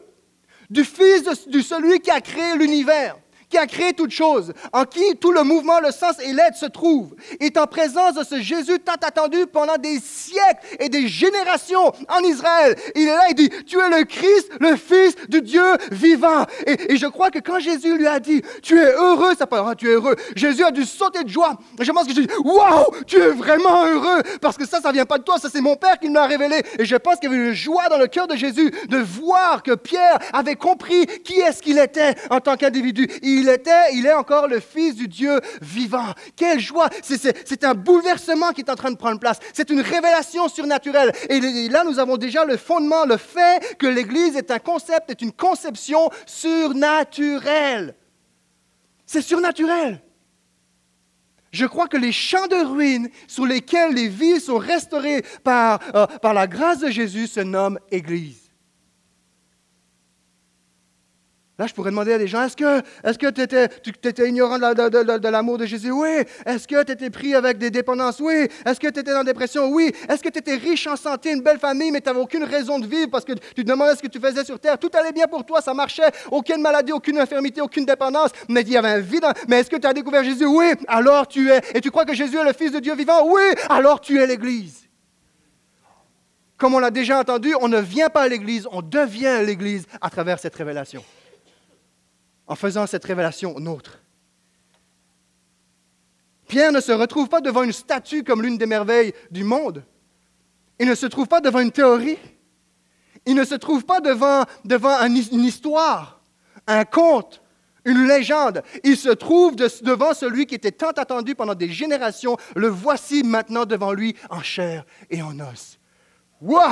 [0.70, 3.16] du Fils de, de celui qui a créé l'univers
[3.56, 6.66] qui a créé toute chose, en qui tout le mouvement, le sens et l'aide se
[6.66, 11.90] trouvent, est en présence de ce Jésus tant attendu pendant des siècles et des générations
[12.08, 12.76] en Israël.
[12.94, 16.44] Il est là, il dit, tu es le Christ, le Fils du Dieu vivant.
[16.66, 19.88] Et, je crois que quand Jésus lui a dit, tu es heureux, ça parle, tu
[19.88, 21.56] es heureux, Jésus a dû sauter de joie.
[21.80, 25.06] Je pense que je dis, waouh, tu es vraiment heureux, parce que ça, ça vient
[25.06, 26.62] pas de toi, ça c'est mon Père qui me l'a révélé.
[26.78, 29.62] Et je pense qu'il y avait une joie dans le cœur de Jésus de voir
[29.62, 34.12] que Pierre avait compris qui est-ce qu'il était en tant qu'individu il était, il est
[34.12, 36.12] encore le Fils du Dieu vivant.
[36.36, 36.88] Quelle joie!
[37.02, 39.38] C'est un bouleversement qui est en train de prendre place.
[39.52, 41.12] C'est une révélation surnaturelle.
[41.28, 45.22] Et là, nous avons déjà le fondement, le fait que l'Église est un concept, est
[45.22, 47.94] une conception surnaturelle.
[49.06, 50.02] C'est surnaturel.
[51.52, 56.06] Je crois que les champs de ruines sur lesquels les villes sont restaurées par, euh,
[56.20, 58.45] par la grâce de Jésus se nomment Église.
[61.58, 65.56] Là, je pourrais demander à des gens, est-ce que étais, tu étais ignorant de, l'amour
[65.56, 65.90] de Jésus?
[65.90, 66.22] Oui.
[66.44, 68.20] Est-ce que tu étais pris avec des dépendances?
[68.20, 68.46] Oui.
[68.66, 69.68] Est-ce que tu étais dans la dépression?
[69.68, 69.90] Oui.
[70.06, 72.78] Est-ce que tu étais riche en santé, une belle famille, mais tu n'avais aucune raison
[72.78, 74.78] de vivre parce que tu te demandais ce que tu faisais sur terre?
[74.78, 76.10] Tout allait bien pour toi, ça marchait.
[76.30, 79.24] Aucune maladie, aucune infirmité, aucune dépendance, mais il y avait un vide.
[79.48, 80.44] Mais est-ce que tu as découvert Jésus?
[80.44, 80.72] Oui.
[80.88, 81.62] Alors tu es.
[81.72, 83.26] Et tu crois que Jésus est le Fils de Dieu vivant?
[83.26, 83.40] Oui.
[83.70, 84.86] Alors tu es l'Église.
[86.58, 90.10] Comme on l'a déjà entendu, on ne vient pas à l'Église, on devient l'Église à
[90.10, 91.02] travers cette révélation
[92.46, 94.00] en faisant cette révélation nôtre.
[96.48, 99.84] Pierre ne se retrouve pas devant une statue comme l'une des merveilles du monde.
[100.78, 102.18] Il ne se trouve pas devant une théorie.
[103.24, 106.20] Il ne se trouve pas devant, devant une histoire,
[106.68, 107.42] un conte,
[107.84, 108.62] une légende.
[108.84, 112.36] Il se trouve devant celui qui était tant attendu pendant des générations.
[112.54, 115.78] Le voici maintenant devant lui en chair et en os.
[116.40, 116.70] Waouh!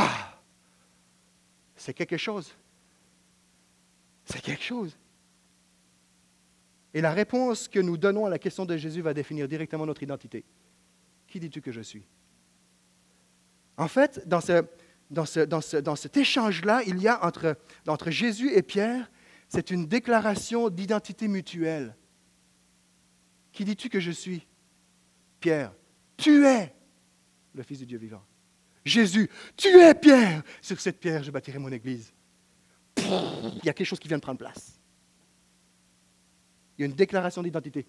[1.77, 2.55] C'est quelque chose.
[4.25, 4.97] C'est quelque chose.
[6.95, 10.05] Et la réponse que nous donnons à la question de Jésus va définir directement notre
[10.05, 10.45] identité.
[11.27, 12.07] Qui dis-tu que je suis?
[13.77, 14.41] En fait, dans,
[15.97, 19.11] cet échange-là, il y a entre, entre Jésus et Pierre,
[19.49, 21.97] c'est une déclaration d'identité mutuelle.
[23.53, 24.47] Qui dis-tu que je suis?
[25.41, 25.75] Pierre,
[26.17, 26.73] tu es
[27.55, 28.23] le Fils du Dieu vivant.
[28.85, 30.43] Jésus, tu es Pierre.
[30.63, 32.13] Sur cette pierre, je bâtirai mon Église.
[32.97, 34.74] Il y a quelque chose qui vient de prendre place.
[36.77, 37.87] Il y a une déclaration d'identité.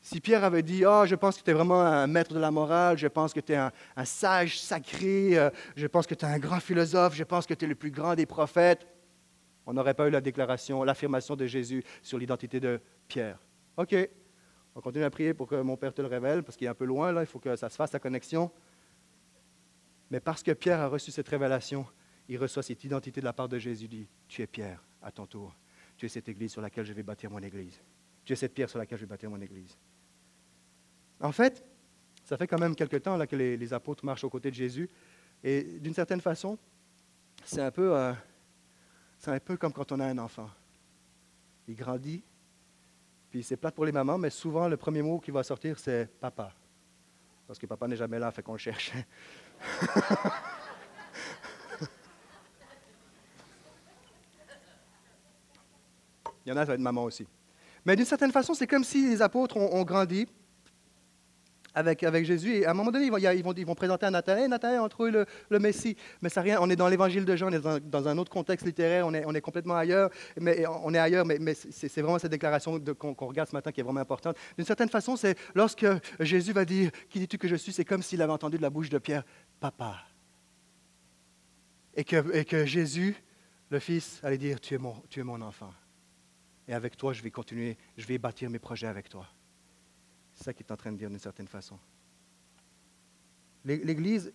[0.00, 2.50] Si Pierre avait dit Ah, je pense que tu es vraiment un maître de la
[2.50, 3.70] morale, je pense que tu es un,
[4.04, 7.64] sage sacré, euh, je pense que tu es un grand philosophe, je pense que tu
[7.64, 8.86] es le plus grand des prophètes,
[9.64, 13.38] on n'aurait pas eu la déclaration, l'affirmation de Jésus sur l'identité de Pierre.
[13.76, 13.94] OK,
[14.74, 16.74] on continue à prier pour que mon Père te le révèle, parce qu'il est un
[16.74, 18.50] peu loin, là, il faut que ça se fasse, la connexion.
[20.10, 21.86] Mais parce que Pierre a reçu cette révélation,
[22.28, 23.88] il reçoit cette identité de la part de Jésus.
[23.88, 25.54] Dit, tu es Pierre, à ton tour.
[26.02, 27.80] Tu es cette église sur laquelle je vais bâtir mon église.
[28.24, 29.78] Tu es cette pierre sur laquelle je vais bâtir mon église.
[31.20, 31.64] En fait,
[32.24, 34.90] ça fait quand même quelque temps là, que les, apôtres marchent aux côtés de Jésus.
[35.44, 36.58] Et d'une certaine façon,
[37.44, 38.12] c'est un, peu, euh,
[39.28, 40.50] un peu comme quand on a un enfant.
[41.68, 42.24] Il grandit,
[43.30, 46.10] puis c'est plate pour les mamans, mais souvent le premier mot qui va sortir, c'est
[46.18, 46.52] papa.
[47.46, 48.90] Parce que papa n'est jamais là, fait qu'on le cherche.
[56.44, 57.26] Il y en a, ça va être maman aussi.
[57.84, 60.26] Mais d'une certaine façon, c'est comme si les apôtres ont, grandi
[61.74, 62.56] avec, avec, Jésus.
[62.56, 64.48] Et à un moment donné, ils vont, ils vont, présenter à Nathanaël.
[64.48, 65.96] Nathanaël a trouvé le, le, Messie.
[66.20, 66.58] Mais ça rien.
[66.60, 69.24] On est dans l'évangile de Jean, on est dans, un autre contexte littéraire, on est,
[69.26, 70.10] on est, complètement ailleurs.
[70.38, 73.84] Mais on est ailleurs, mais c'est vraiment cette déclaration qu'on regarde ce matin qui est
[73.84, 74.36] vraiment importante.
[74.56, 75.86] D'une certaine façon, c'est lorsque
[76.20, 78.70] Jésus va dire Qui dis-tu que je suis C'est comme s'il avait entendu de la
[78.70, 79.24] bouche de Pierre
[79.58, 79.96] Papa.
[81.94, 83.16] Et que, et que Jésus,
[83.70, 85.72] le Fils, allait dire Tu es mon, tu es mon enfant.
[86.72, 89.28] Et avec toi, je vais continuer, je vais bâtir mes projets avec toi.
[90.32, 91.78] C'est ça qu'il est en train de dire d'une certaine façon.
[93.66, 94.32] L'Église,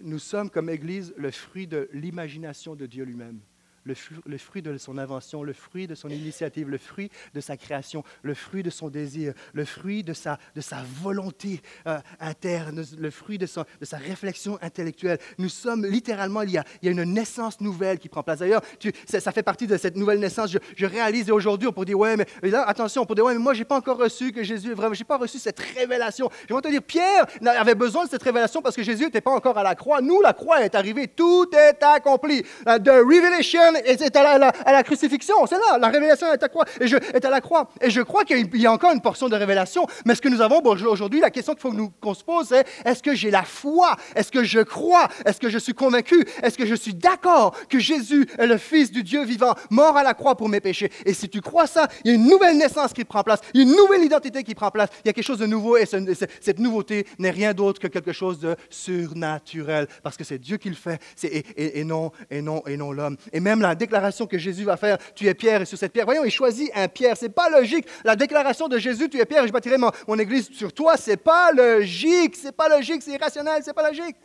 [0.00, 3.40] nous sommes comme Église le fruit de l'imagination de Dieu lui-même
[3.86, 8.04] le, fruit de son invention, le fruit de son initiative, le fruit de sa création,
[8.22, 13.10] le fruit de son désir, le fruit de sa, de sa volonté euh, interne, le
[13.10, 15.18] fruit de, de, sa réflexion intellectuelle.
[15.38, 18.40] Nous sommes littéralement, il y a, il y a une naissance nouvelle qui prend place.
[18.40, 18.62] D'ailleurs,
[19.06, 20.50] ça, fait partie de cette nouvelle naissance.
[20.50, 23.34] Je, je réalise aujourd'hui, on pourrait dire, ouais, mais là, attention, on pourrait dire, ouais,
[23.34, 25.38] mais moi, je n'ai pas encore reçu que Jésus est vraiment, je n'ai pas reçu
[25.38, 26.30] cette révélation.
[26.48, 29.32] Je vais te dire, Pierre avait besoin de cette révélation parce que Jésus n'était pas
[29.32, 30.00] encore à la croix.
[30.00, 32.42] Nous, la croix est arrivée, tout est accompli.
[32.64, 35.34] The revelation est à la, crucifixion.
[35.46, 37.68] C'est là, la révélation est à, croix, et je, est à la croix.
[37.80, 39.86] Et je crois qu'il y a encore une portion de révélation.
[40.04, 43.02] Mais ce que nous avons aujourd'hui, la question qu'il faut qu'on se pose, c'est est-ce
[43.02, 43.96] que j'ai la foi?
[44.14, 45.08] Est-ce que je crois?
[45.24, 46.24] Est-ce que je suis convaincu?
[46.42, 50.02] Est-ce que je suis d'accord que Jésus est le Fils du Dieu vivant, mort à
[50.02, 50.90] la croix pour mes péchés?
[51.04, 53.62] Et si tu crois ça, il y a une nouvelle naissance qui prend place, il
[53.62, 55.76] y a une nouvelle identité qui prend place, il y a quelque chose de nouveau,
[55.76, 60.56] et cette nouveauté n'est rien d'autre que quelque chose de surnaturel, parce que c'est Dieu
[60.56, 63.16] qui le fait, et, et, non, et non, et non l'homme.
[63.32, 66.06] Et même la déclaration que Jésus va faire, tu es pierre et sur cette pierre.
[66.06, 67.16] Voyons, il choisit un pierre.
[67.16, 67.86] C'est pas logique.
[68.04, 70.96] La déclaration de Jésus, tu es pierre et je bâtirai mon, mon église sur toi,
[70.96, 72.36] c'est pas logique.
[72.36, 74.16] C'est pas logique, c'est irrationnel, c'est pas logique.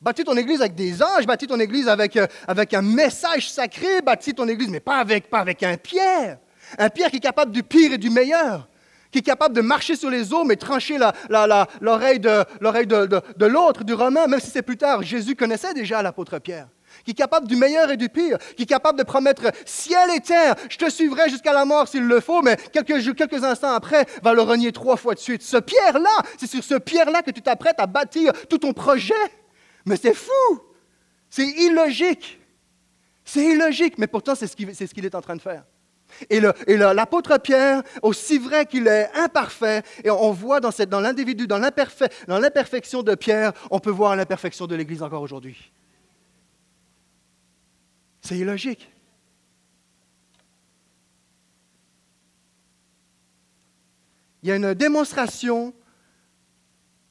[0.00, 4.02] Bâtis ton église avec des anges, bâtis ton église avec, euh, avec un message sacré,
[4.02, 6.38] bâtis ton église, mais pas avec, pas avec un pierre.
[6.78, 8.68] Un pierre qui est capable du pire et du meilleur
[9.12, 10.98] qui est capable de marcher sur les eaux, mais trancher
[11.30, 15.02] l'oreille de, de, de, de l'autre, du Romain, même si c'est plus tard.
[15.02, 16.68] Jésus connaissait déjà l'apôtre Pierre
[17.04, 20.20] qui est capable du meilleur et du pire, qui est capable de promettre ciel et
[20.20, 24.06] terre, je te suivrai jusqu'à la mort s'il le faut, mais quelques, quelques instants après,
[24.22, 25.42] va le renier trois fois de suite.
[25.42, 29.14] Ce pierre-là, c'est sur ce pierre-là que tu t'apprêtes à bâtir tout ton projet.
[29.84, 30.60] Mais c'est fou!
[31.30, 32.40] C'est illogique.
[33.24, 34.54] C'est illogique, mais pourtant, c'est ce
[34.94, 35.64] qu'il est en train de faire.
[36.30, 41.58] Et l'apôtre Pierre, aussi vrai qu'il est imparfait, et on voit dans, dans l'individu, dans
[41.58, 45.72] l'imperfection de Pierre, on peut voir l'imperfection de l'Église encore aujourd'hui.
[48.26, 48.90] C'est illogique.
[54.42, 55.72] Il y a une démonstration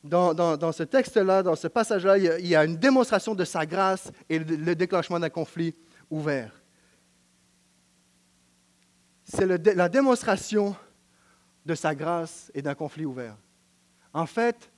[0.04, 4.40] dans, ce texte-là, dans ce passage-là, il, y a une démonstration de sa grâce et
[4.40, 5.74] le, déclenchement d'un conflit
[6.10, 6.52] ouvert.
[9.24, 10.76] C'est la démonstration
[11.66, 13.38] de sa grâce et d'un conflit ouvert.
[14.14, 14.70] En fait,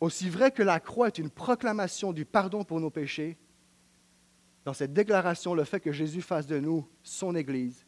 [0.00, 3.36] aussi vrai que la croix est une proclamation du pardon pour nos péchés,
[4.68, 7.86] dans cette déclaration, le fait que Jésus fasse de nous son Église,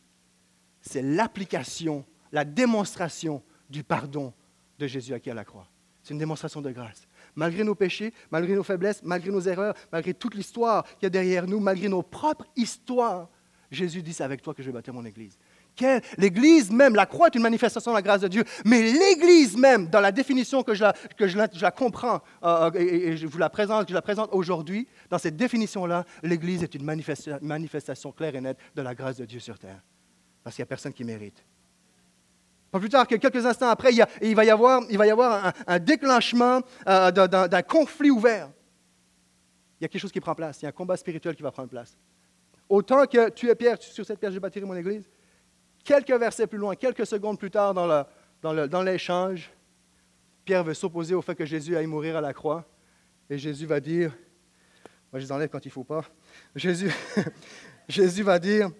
[0.80, 4.32] c'est l'application, la démonstration du pardon
[4.78, 5.68] de Jésus acquis à la croix.
[6.02, 7.06] C'est une démonstration de grâce.
[7.34, 11.10] Malgré nos péchés, malgré nos faiblesses, malgré nos erreurs, malgré toute l'histoire qu'il y a
[11.10, 13.28] derrière nous, malgré nos propres histoires,
[13.70, 15.38] Jésus dit, c'est avec toi que je vais bâtir mon Église.
[16.16, 19.88] L'Église même, la croix est une manifestation de la grâce de Dieu, mais l'Église même,
[19.88, 23.38] dans la définition que je la, que je la, comprends euh, euh, et, je vous
[23.38, 28.40] la présente, je la présente aujourd'hui, dans cette définition-là, l'Église est une manifestation claire et
[28.40, 29.80] nette de la grâce de Dieu sur terre.
[30.42, 31.44] Parce qu'il n'y a personne qui mérite.
[32.70, 33.90] Pas plus tard que quelques instants après,
[34.20, 38.48] il, va y avoir, il va y avoir un, déclenchement euh, d'un conflit ouvert.
[39.80, 40.60] Il y a quelque chose qui prend place.
[40.60, 41.98] Il y a un combat spirituel qui va prendre place.
[42.68, 45.10] Autant que tu es Pierre, sur cette pierre, je bâtirai mon Église,
[45.84, 49.50] Quelques versets plus loin, quelques secondes plus tard dans, l'échange,
[50.44, 52.66] Pierre veut s'opposer au fait que Jésus aille mourir à la croix.
[53.28, 54.12] Et Jésus va dire,
[55.12, 56.04] moi je les enlève quand il ne faut pas,
[56.54, 56.92] Jésus,
[57.88, 58.70] Jésus va dire,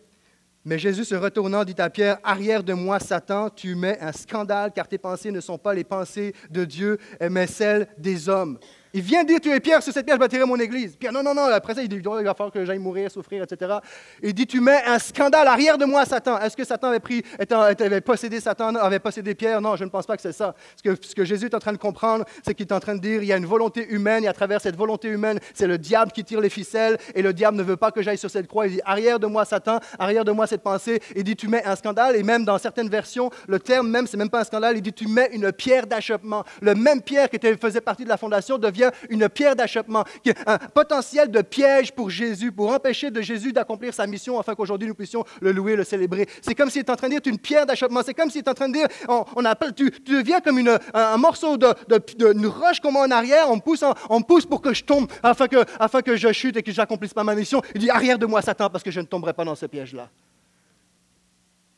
[0.64, 4.72] mais Jésus se retournant dit à Pierre, arrière de moi Satan, tu mets un scandale
[4.72, 6.98] car tes pensées ne sont pas les pensées de Dieu,
[7.30, 8.58] mais celles des hommes.
[8.92, 10.96] Il vient dire, tu es Pierre, sur cette pierre, je bâtirai mon église.
[10.96, 11.44] Pierre, non, non, non.
[11.44, 13.78] Après ça, il dit, il va falloir que j'aille mourir, souffrir, etc.
[14.22, 16.40] Il dit, tu mets un scandale arrière de moi, Satan.
[16.40, 19.60] Est-ce que Satan avait pris, avait possédé Satan, avait possédé Pierre?
[19.60, 20.54] Non, je ne pense pas que c'est ça.
[20.76, 22.96] Ce que, ce que Jésus est en train de comprendre, c'est qu'il est en train
[22.96, 25.68] de dire, il y a une volonté humaine, et à travers cette volonté humaine, c'est
[25.68, 28.30] le diable qui tire les ficelles, et le diable ne veut pas que j'aille sur
[28.30, 28.66] cette croix.
[28.66, 31.00] Il dit, arrière de moi, Satan, arrière de moi cette pensée.
[31.14, 34.16] Il dit, tu mets un scandale, et même dans certaines versions, le terme même, c'est
[34.16, 36.44] même pas un scandale, il dit, tu mets une pierre d'achoppement.
[36.60, 40.04] Le même pierre qui faisait partie de la fondation devient une pierre d'achoppement,
[40.46, 44.88] un potentiel de piège pour Jésus, pour empêcher de Jésus d'accomplir sa mission afin qu'aujourd'hui
[44.88, 46.26] nous puissions le louer, le célébrer.
[46.42, 48.00] C'est comme s'il est en train de dire, tu es une pierre d'achoppement.
[48.04, 51.16] C'est comme s'il est en train de dire, on, appelle, tu, deviens comme une, un,
[51.16, 54.84] morceau de, de, roche comme en arrière, on me pousse, on pousse pour que je
[54.84, 57.62] tombe afin que, afin que je chute et que j'accomplisse pas ma mission.
[57.74, 60.08] Il dit, arrière de moi Satan parce que je ne tomberai pas dans ce piège-là.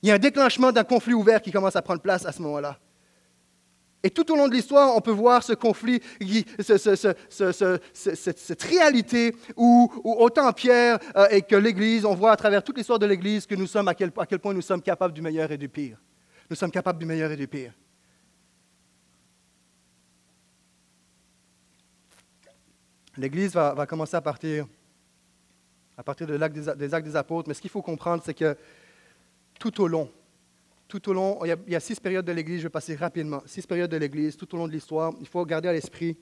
[0.02, 2.42] Il y a un déclenchement d'un conflit ouvert qui commence à prendre place à ce
[2.42, 2.76] moment-là.
[4.04, 6.00] Et tout au long de l'histoire, on peut voir ce conflit,
[7.92, 12.98] cette réalité où, autant Pierre euh, et que l'Église, on voit à travers toute l'histoire
[12.98, 15.68] de l'Église que nous sommes à quel, point nous sommes capables du meilleur et du
[15.68, 15.98] pire.
[16.50, 17.72] Nous sommes capables du meilleur et du pire.
[23.16, 24.66] L'Église va, commencer à partir,
[25.96, 28.56] à partir de des actes des apôtres, mais ce qu'il faut comprendre, c'est que
[29.60, 30.10] tout au long,
[30.92, 33.66] tout au long, il y, a, six périodes de l'Église, je vais passer rapidement, six
[33.66, 36.18] périodes de l'Église, tout au long de l'histoire, il faut garder à l'esprit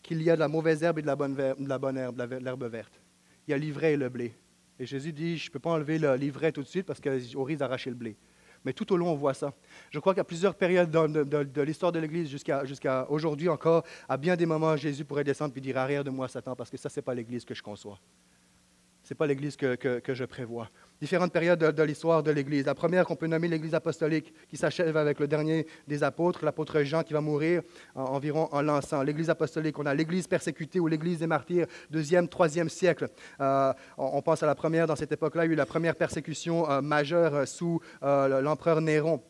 [0.00, 2.16] qu'il y a de la mauvaise herbe et de la bonne, de la bonne herbe,
[2.16, 3.00] de l'herbe verte.
[3.48, 4.32] Il y a l'ivraie et le blé.
[4.78, 7.58] Et Jésus dit, je ne peux pas enlever l'ivraie tout de suite parce qu'on risque
[7.58, 8.16] d'arracher le blé.
[8.64, 9.52] Mais tout au long, on voit ça.
[9.90, 14.46] Je crois qu'à plusieurs périodes de, l'histoire de l'Église, jusqu'à aujourd'hui encore, à bien des
[14.46, 17.02] moments, Jésus pourrait descendre et dire Arrière de moi, Satan, parce que ça, ce n'est
[17.02, 17.98] pas l'Église que je conçois.
[19.02, 20.68] Ce n'est pas l'Église que, que, je prévois
[21.02, 22.64] différentes périodes de, l'histoire de l'Église.
[22.64, 26.80] La première qu'on peut nommer l'Église apostolique, qui s'achève avec le dernier des apôtres, l'apôtre
[26.84, 27.62] Jean, qui va mourir
[27.96, 29.02] environ en 100.
[29.02, 33.08] L'Église apostolique, on a l'Église persécutée ou l'Église des martyrs, deuxième, troisième siècle.
[33.40, 35.96] Euh, on, pense à la première, dans cette époque-là, il y a eu la première
[35.96, 39.20] persécution euh, majeure euh, sous l'empereur Néron.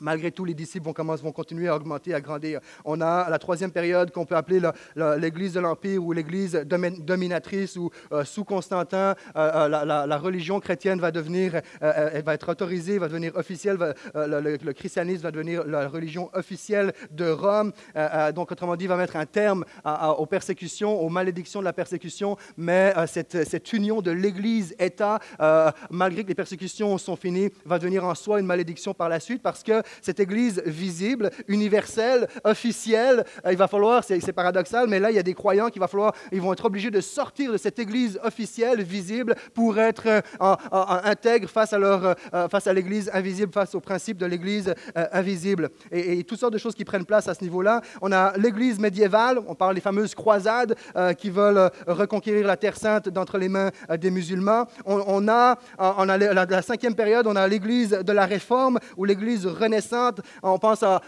[0.00, 2.60] Malgré tout, les disciples vont, commencer, vont continuer à augmenter, à grandir.
[2.84, 4.60] On a la troisième période qu'on peut appeler
[4.96, 11.00] l'Église de l'Empire ou l'Église dominatrice où euh, sous Constantin, euh, euh, la, religion chrétienne
[11.00, 16.92] va devenir, va être autorisée, va devenir officielle, le, christianisme va devenir la religion officielle
[17.12, 17.72] de Rome.
[18.34, 22.92] donc, autrement dit, va mettre un terme aux persécutions, aux malédictions de la persécution, mais
[23.06, 25.20] cette, cette, union de l'Église-État,
[25.90, 29.42] malgré que les persécutions sont finies, va devenir en soi une malédiction par la suite
[29.42, 35.10] parce que cette Église visible, universelle, officielle, euh, il va falloir, c'est paradoxal, mais là,
[35.10, 37.58] il y a des croyants qui va falloir, ils vont être obligés de sortir de
[37.58, 40.56] cette Église officielle, visible, pour être euh, en,
[41.04, 44.74] intègre face à, leur, euh, face à l'Église invisible, face au principe de l'Église
[45.12, 45.70] invisible.
[45.90, 47.80] Et, toutes sortes de choses qui prennent place à ce niveau-là.
[48.02, 50.74] On a l'Église médiévale, on parle des fameuses croisades
[51.16, 54.66] qui veulent reconquérir la Terre sainte d'entre les mains des musulmans.
[54.84, 59.04] On, a, on a la, la, cinquième période, on a l'Église de la Réforme, ou
[59.04, 59.46] l'Église
[60.42, 61.00] on pense à,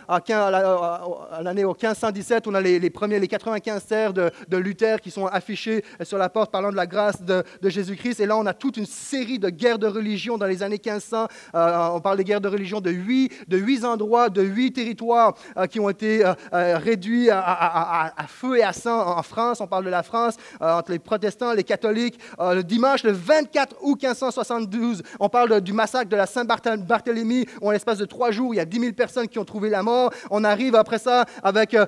[1.43, 6.18] l'année 1517, on a les, premiers, les 95 serres de, Luther qui sont affichés sur
[6.18, 8.21] la porte parlant de la grâce de, Jésus-Christ.
[8.21, 11.29] Et là, on a toute une série de guerres de religion dans les années 1500.
[11.55, 15.35] Euh, on parle des guerres de religion de huit, de huit endroits, de huit territoires
[15.57, 16.35] euh, qui ont été euh,
[16.79, 19.61] réduits à, feu et à sang en France.
[19.61, 22.18] On parle de la France entre les protestants, les catholiques.
[22.39, 27.71] le dimanche, le 24 août 1572, on parle du massacre de la Saint-Barthélemy, où en
[27.71, 30.11] l'espace de trois jours, il y a 10 000 personnes qui ont trouvé la mort.
[30.30, 31.86] On arrive après ça avec euh,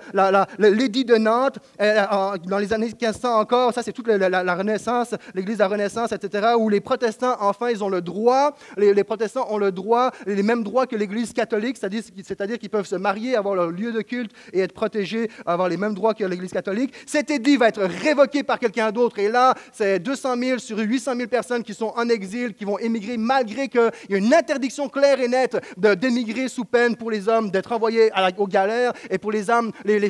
[0.58, 2.04] l'édit de Nantes, euh,
[2.46, 6.48] dans les années 1500 encore, ça c'est toute la, Renaissance, l'Église de la Renaissance, etc.,
[6.58, 10.62] où les protestants, enfin, ils ont le droit, les, protestants ont le droit, les mêmes
[10.62, 14.60] droits que l'Église catholique, c'est-à-dire qu'ils peuvent se marier, avoir leur lieu de culte et
[14.60, 16.92] être protégés, avoir les mêmes droits que l'Église catholique.
[17.06, 21.16] Cet édit va être révoqué par quelqu'un d'autre, et là, c'est 200 000 sur 800
[21.16, 24.88] 000 personnes qui sont en exil, qui vont émigrer, malgré qu'il y a une interdiction
[24.88, 28.92] claire et nette d'émigrer sous peine pour les hommes d'être envoyés à la, aux galères
[29.10, 29.42] et pour les,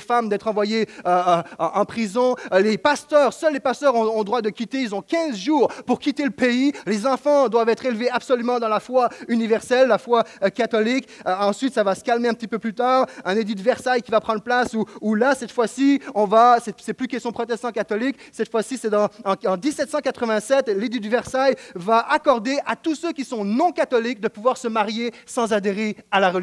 [0.00, 2.34] femmes d'être envoyées euh, euh, en prison.
[2.52, 4.80] Euh, les pasteurs, seuls les pasteurs ont, le droit de quitter.
[4.80, 6.72] Ils ont 15 jours pour quitter le pays.
[6.86, 10.24] Les enfants doivent être élevés absolument dans la foi universelle, la foi
[10.54, 11.08] catholique.
[11.24, 13.06] ensuite, ça va se calmer un petit peu plus tard.
[13.24, 16.58] Un édit de Versailles qui va prendre place où, où là, cette fois-ci, on va,
[16.60, 18.16] c'est plus question protestant catholique.
[18.32, 23.24] Cette fois-ci, c'est en, en 1787, l'édit de Versailles va accorder à tous ceux qui
[23.24, 26.41] sont non catholiques de pouvoir se marier sans adhérer à la religion.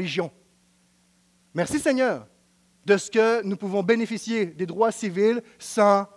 [1.53, 2.27] Merci Seigneur
[2.85, 6.07] de ce que nous pouvons bénéficier des droits civils sans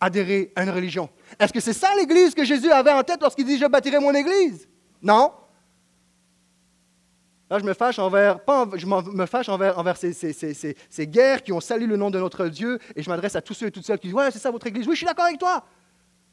[0.00, 1.08] adhérer à une religion.
[1.38, 4.14] Est-ce que c'est ça l'Église que Jésus avait en tête lorsqu'il dit Je bâtirai mon
[4.14, 4.68] Église
[5.02, 5.32] Non.
[7.50, 11.60] Là, je me fâche envers, pas je me fâche envers, ces, ces, guerres qui ont
[11.60, 13.98] sali le nom de notre Dieu, et je m'adresse à tous ceux et toutes celles
[13.98, 14.86] qui disent Ouais, c'est ça votre Église.
[14.86, 15.64] Oui, je suis d'accord avec toi.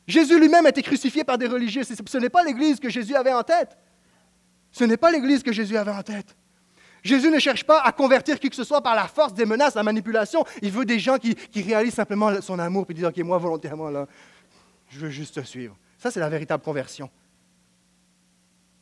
[0.08, 1.84] Jésus lui-même a été crucifié par des religieux.
[1.84, 3.78] Ce n'est pas l'Église que Jésus avait en tête.
[4.72, 6.36] Ce n'est pas l'Église que Jésus avait en tête.
[7.04, 9.76] Jésus ne cherche pas à convertir qui que ce soit par la force des menaces,
[9.76, 10.43] la manipulation.
[10.62, 14.08] Il veut des gens qui, réalisent simplement son amour et disent Ok, moi, volontairement, là,
[14.89, 15.76] je veux juste te suivre.
[15.97, 17.10] Ça, c'est la véritable conversion.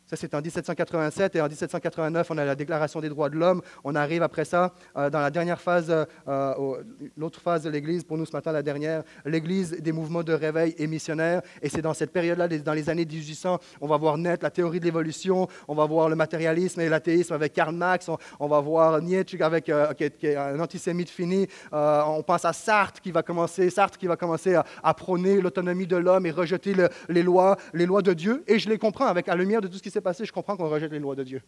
[0.09, 3.61] Ça, c'est en 1787 et en 1789, on a la Déclaration des droits de l'homme.
[3.83, 5.93] On arrive après ça euh, dans la dernière phase,
[6.27, 6.83] euh,
[7.15, 10.73] l'autre phase de l'Église, pour nous ce matin, la dernière, l'Église des mouvements de réveil
[10.79, 11.43] et missionnaires.
[11.61, 14.79] Et c'est dans cette période-là, dans les années 1800, on va voir naître la théorie
[14.79, 18.99] de l'évolution, on va voir le matérialisme et l'athéisme avec Karl Marx, on, va voir
[19.03, 21.47] Nietzsche avec euh, qui, est, un antisémite fini.
[21.71, 25.97] on pense à Sartre qui va commencer, Sartre qui va commencer à, prôner l'autonomie de
[25.97, 26.73] l'homme et rejeter
[27.09, 28.43] les lois, les lois de Dieu.
[28.47, 30.57] Et je les comprends avec la lumière de tout ce qui s'est passé, je comprends
[30.57, 31.41] qu'on rejette les lois de Dieu.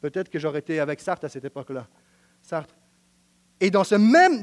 [0.00, 1.86] Peut-être que j'aurais été avec Sartre à cette époque-là.
[2.42, 2.74] Sartre,
[3.60, 4.42] et dans ce même,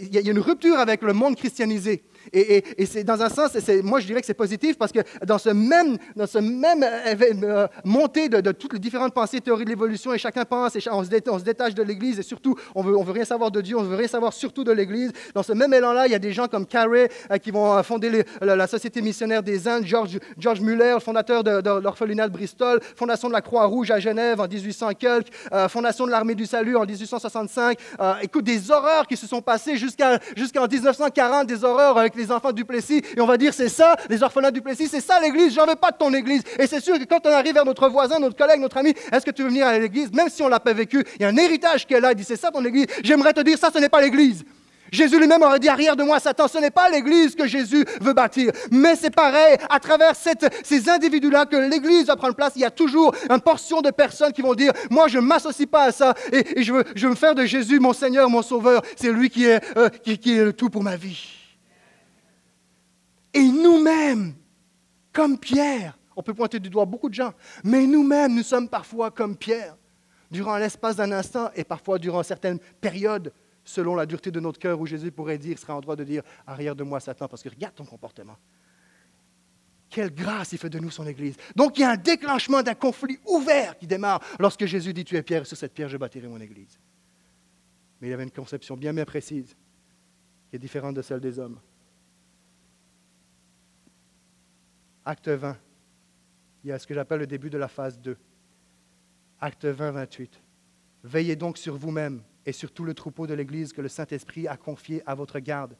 [0.00, 2.02] il y a une rupture avec le monde christianisé.
[2.32, 3.52] Et, c'est dans un sens,
[3.82, 7.66] moi je dirais que c'est positif parce que dans ce même, dans ce même euh,
[7.84, 11.08] montée de, toutes les différentes pensées, théories de l'évolution, et chacun pense, et on se,
[11.44, 13.96] détache, de l'Église, et surtout, on veut, on veut rien savoir de Dieu, on veut
[13.96, 15.12] rien savoir surtout de l'Église.
[15.34, 17.08] Dans ce même élan-là, il y a des gens comme Carey
[17.42, 22.32] qui vont fonder la, Société missionnaire des Indes, George, George Muller, fondateur de, l'orphelinat de
[22.32, 25.28] Bristol, fondation de la Croix-Rouge à Genève en 1800 et quelques,
[25.68, 27.78] fondation de l'Armée du Salut en 1865.
[28.00, 32.64] Euh, écoute, des horreurs qui se sont passées jusqu'en 1940, des horreurs les enfants du
[32.64, 33.02] Plessis.
[33.16, 35.76] Et on va dire, c'est ça, les orphelins du Plessis, c'est ça l'église, j'en veux
[35.76, 36.42] pas de ton église.
[36.58, 39.24] Et c'est sûr que quand on arrive vers notre voisin, notre collègue, notre ami, est-ce
[39.24, 41.28] que tu veux venir à l'église, même si on l'a pas vécu, il y a
[41.28, 42.86] un héritage qui est là, il dit, c'est ça ton église.
[43.02, 44.44] J'aimerais te dire, ça, ce n'est pas l'église.
[44.92, 46.46] Jésus lui-même aurait dit arrière de moi, Satan.
[46.46, 48.52] Ce n'est pas l'Église que Jésus veut bâtir.
[48.70, 52.70] Mais c'est pareil, à travers ces individus-là que l'Église va prendre place, il y a
[52.70, 56.14] toujours une portion de personnes qui vont dire, moi je ne m'associe pas à ça
[56.30, 58.82] et, je, veux, je, me faire de Jésus mon Seigneur, mon Sauveur.
[58.96, 61.41] C'est lui qui est, euh, qui est le tout pour ma vie.
[63.34, 64.34] Et nous-mêmes,
[65.12, 67.32] comme Pierre, on peut pointer du doigt beaucoup de gens,
[67.64, 69.76] mais nous-mêmes, nous sommes parfois comme Pierre,
[70.30, 73.32] durant l'espace d'un instant et parfois durant certaines périodes
[73.64, 76.22] selon la dureté de notre cœur, où Jésus pourrait dire, serait en droit de dire,
[76.46, 78.36] arrière de moi Satan, parce que regarde ton comportement.
[79.88, 81.36] Quelle grâce il fait de nous son Église.
[81.54, 85.16] Donc il y a un déclenchement d'un conflit ouvert qui démarre lorsque Jésus dit, tu
[85.16, 86.78] es pierre, et sur cette pierre je bâtirai mon Église.
[88.00, 89.54] Mais il avait une conception bien bien précise,
[90.50, 91.60] qui est différente de celle des hommes.
[95.04, 95.56] Acte 20,
[96.64, 98.16] il y a ce que j'appelle le début de la phase 2.
[99.40, 100.40] Acte 20, 28.
[101.02, 104.56] Veillez donc sur vous-même et sur tout le troupeau de l'Église que le Saint-Esprit a
[104.56, 105.76] confié à votre garde,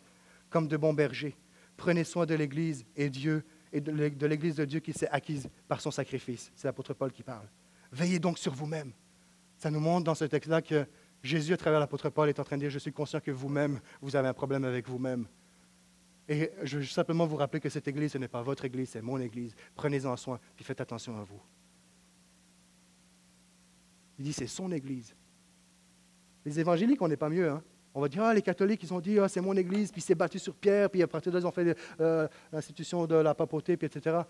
[0.51, 1.37] comme de bons bergers.
[1.77, 5.81] Prenez soin de l'Église et Dieu et de l'Église de Dieu qui s'est acquise par
[5.81, 6.51] son sacrifice.
[6.55, 7.49] C'est l'apôtre Paul qui parle.
[7.93, 8.93] Veillez donc sur vous-même.
[9.57, 10.85] Ça nous montre dans ce texte-là que
[11.23, 13.81] Jésus, à travers l'apôtre Paul, est en train de dire, je suis conscient que vous-même,
[14.01, 15.27] vous avez un problème avec vous-même.
[16.33, 19.03] Et je veux simplement vous rappeler que cette Église, ce n'est pas votre Église, c'est
[19.03, 19.55] mon Église.
[19.75, 21.41] Prenez-en soin, puis faites attention à vous.
[24.19, 25.15] Il dit, c'est son Église.
[26.47, 27.51] Les évangéliques, on n'est pas mieux.
[27.51, 27.63] Hein.
[27.95, 30.15] On va dire, ah, les catholiques, ils ont dit, ah, c'est mon église, puis c'est
[30.15, 33.35] battu sur Pierre, puis à partir de là, ils ont fait euh, l'institution de la
[33.35, 34.21] papauté, puis etc.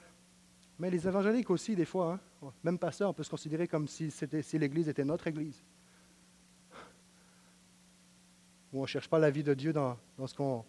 [0.81, 3.87] Mais les évangéliques aussi, des fois, hein, même pas ça, on peut se considérer comme
[3.87, 5.63] si, si l'église était notre église.
[8.73, 9.97] Où on ne cherche pas la vie de Dieu dans,
[10.27, 10.65] ce qu'on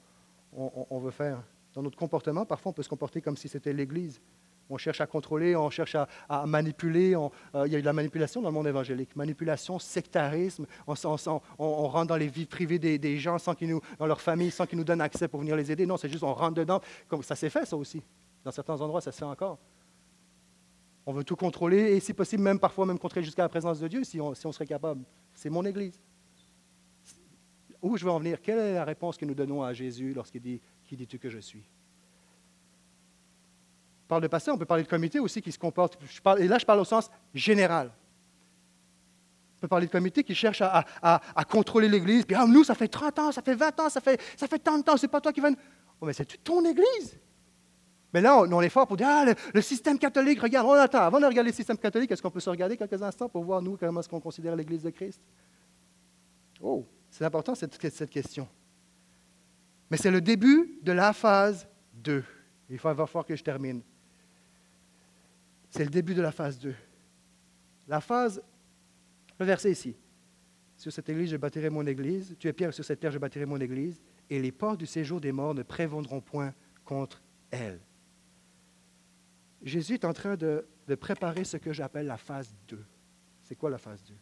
[0.55, 1.43] on veut faire.
[1.73, 4.21] Dans notre comportement, parfois, on peut se comporter comme si c'était l'église.
[4.69, 7.15] On cherche à contrôler, on cherche à, manipuler.
[7.15, 9.15] Euh, il y a eu de la manipulation dans le monde évangélique.
[9.15, 10.65] Manipulation, sectarisme.
[10.87, 14.65] On, rentre dans les vies privées des, gens, sans qu'ils nous, dans leur famille, sans
[14.65, 15.85] qu'ils nous donnent accès pour venir les aider.
[15.85, 16.79] Non, c'est juste on rentre dedans.
[17.07, 18.01] Comme ça s'est fait, ça aussi.
[18.43, 19.57] Dans certains endroits, ça se fait encore.
[21.05, 23.87] On veut tout contrôler et, si possible, même parfois, même contrôler jusqu'à la présence de
[23.87, 25.03] Dieu, si on serait capable.
[25.33, 25.99] C'est mon Église.
[27.83, 28.41] Où je veux en venir?
[28.41, 31.37] Quelle est la réponse que nous donnons à Jésus lorsqu'il dit Qui dis-tu que je
[31.37, 31.63] suis
[34.13, 35.97] parle de pasteur, on peut parler de comité aussi qui se comporte.
[36.37, 37.91] et là, je parle au sens général.
[39.57, 42.25] On peut parler de comité qui cherche à, contrôler l'Église.
[42.25, 44.19] Puis, ah, nous, ça fait 30 ans, ça fait 20 ans, ça fait,
[44.59, 45.49] tant de temps, c'est pas toi qui vas.
[45.99, 47.17] Oh, mais c'est ton Église.
[48.13, 51.01] Mais là, on, est fort pour dire, ah, le, système catholique, regarde, on attend.
[51.01, 53.61] Avant de regarder le système catholique, est-ce qu'on peut se regarder quelques instants pour voir,
[53.61, 55.19] nous, comment est-ce qu'on considère l'Église de Christ?
[56.61, 58.47] Oh, c'est important cette, cette question.
[59.89, 62.23] Mais c'est le début de la phase 2.
[62.69, 63.81] Il va falloir que je termine.
[65.69, 66.73] C'est le début de la phase 2.
[67.87, 68.41] La phase,
[69.39, 69.95] le verset ici.
[70.75, 72.35] Sur cette église, je bâtirai mon église.
[72.39, 74.01] Tu es pierre, sur cette terre, je bâtirai mon église.
[74.29, 76.53] Et les portes du séjour des morts ne prévendront point
[76.83, 77.79] contre elle.
[79.61, 82.83] Jésus est en train de de préparer ce que j'appelle la phase 2.
[83.41, 84.13] C'est quoi la phase 2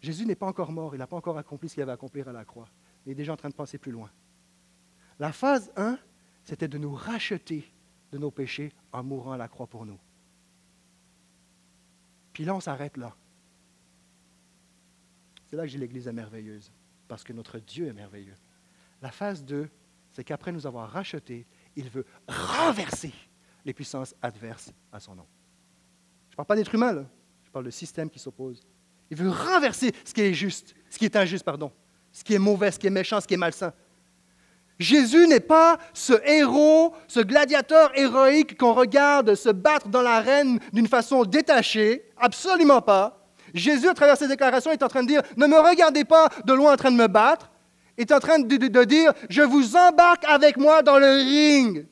[0.00, 2.28] Jésus n'est pas encore mort, il n'a pas encore accompli ce qu'il avait à accomplir
[2.28, 2.68] à la croix.
[3.04, 4.10] Il est déjà en train de penser plus loin.
[5.18, 5.98] La phase 1,
[6.44, 7.64] c'était de nous racheter
[8.12, 9.98] de nos péchés en mourant à la croix pour nous.
[12.32, 13.16] Puis là, on s'arrête là.
[15.46, 16.70] C'est là que j'ai l'Église est merveilleuse,
[17.08, 18.36] parce que notre Dieu est merveilleux.
[19.02, 19.68] La phase 2,
[20.12, 23.12] c'est qu'après nous avoir rachetés, il veut renverser
[23.64, 25.26] les puissances adverses à son nom.
[26.28, 27.06] Je ne parle pas d'être humain,
[27.42, 28.62] je parle de système qui s'oppose.
[29.10, 31.72] Il veut renverser ce qui est juste, ce qui est injuste, pardon,
[32.12, 33.72] ce qui est mauvais, ce qui est méchant, ce qui est malsain.
[34.78, 40.86] Jésus n'est pas ce héros, ce gladiateur héroïque qu'on regarde se battre dans l'arène d'une
[40.86, 43.28] façon détachée, absolument pas.
[43.54, 46.52] Jésus, à travers ses déclarations, est en train de dire, ne me regardez pas de
[46.52, 47.50] loin en train de me battre,
[47.96, 51.86] est en train de, de dire, je vous embarque avec moi dans le ring.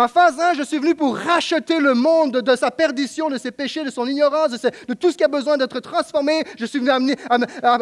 [0.00, 3.50] Ma phase 1, je suis venu pour racheter le monde de, sa perdition, de ses
[3.50, 6.42] péchés, de son ignorance, de, tout ce qui a besoin d'être transformé.
[6.58, 7.14] Je suis venu,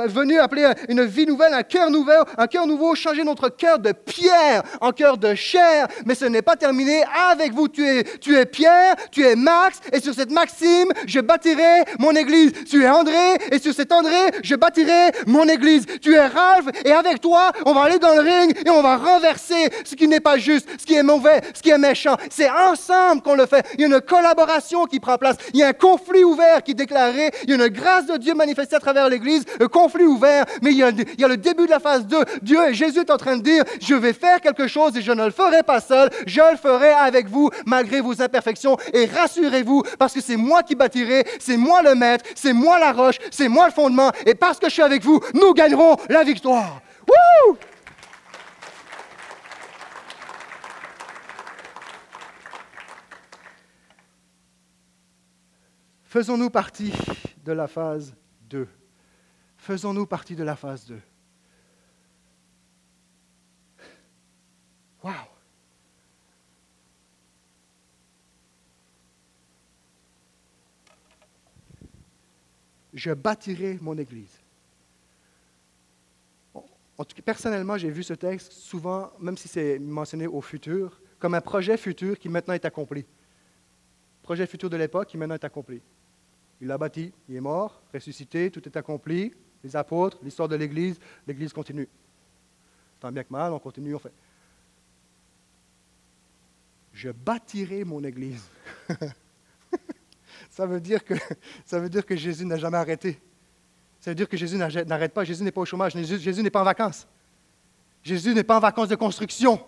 [0.08, 3.92] venu, appeler une vie nouvelle, un cœur nouveau, un cœur nouveau, changer notre cœur de
[3.92, 5.86] pierre en cœur de chair.
[6.06, 7.68] Mais ce n'est pas terminé avec vous.
[7.68, 12.10] Tu es, tu es Pierre, tu es Max, et sur cette Maxime, je bâtirai mon
[12.16, 12.50] église.
[12.68, 15.86] Tu es André, et sur cet André, je bâtirai mon église.
[16.02, 18.96] Tu es Ralph, et avec toi, on va aller dans le ring et on va
[18.96, 22.50] renverser ce qui n'est pas juste, ce qui est mauvais, ce qui est méchant c'est
[22.50, 23.66] ensemble qu'on le fait.
[23.74, 25.36] Il y a une collaboration qui prend place.
[25.52, 27.30] Il y a un conflit ouvert qui est déclaré.
[27.44, 29.44] Il y a une grâce de Dieu manifestée à travers l'Église.
[29.60, 30.44] Un conflit ouvert.
[30.62, 32.16] Mais il y, a, le début de la phase 2.
[32.42, 35.12] Dieu et Jésus est en train de dire, je vais faire quelque chose et je
[35.12, 36.10] ne le ferai pas seul.
[36.26, 38.76] Je le ferai avec vous malgré vos imperfections.
[38.92, 42.92] Et rassurez-vous, parce que c'est moi qui bâtirai, c'est moi le maître, c'est moi la
[42.92, 44.12] roche, c'est moi le fondement.
[44.26, 46.80] Et parce que je suis avec vous, nous gagnerons la victoire.
[47.06, 47.56] Wouh!
[56.08, 56.90] Faisons-nous partie
[57.44, 58.16] de la phase
[58.48, 58.66] 2.
[59.58, 60.98] Faisons-nous partie de la phase 2.
[65.04, 65.12] Wow!
[72.94, 74.40] Je bâtirai mon Église.
[76.54, 81.02] En tout cas, personnellement, j'ai vu ce texte souvent, même si c'est mentionné au futur,
[81.18, 83.04] comme un projet futur qui maintenant est accompli.
[84.22, 85.82] Projet futur de l'époque qui maintenant est accompli.
[86.60, 89.32] Il l'a bâti, il est mort, ressuscité, tout est accompli.
[89.62, 91.88] Les apôtres, l'histoire de l'Église, l'Église continue.
[93.00, 94.12] Tant bien que mal, on continue, on fait.
[96.92, 98.44] Je bâtirai mon Église.
[100.50, 101.14] ça, veut dire que,
[101.64, 103.20] ça veut dire que Jésus n'a jamais arrêté.
[104.00, 105.24] Ça veut dire que Jésus n'arrête pas.
[105.24, 105.92] Jésus n'est pas au chômage.
[105.94, 107.06] Jésus n'est pas en vacances.
[108.02, 109.64] Jésus n'est pas en vacances de construction.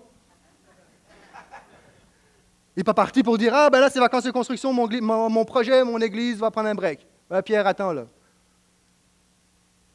[2.76, 5.84] Il n'est pas parti pour dire Ah, ben là, c'est vacances de construction, mon, projet,
[5.84, 7.06] mon église va prendre un break.
[7.44, 8.06] Pierre, attends là.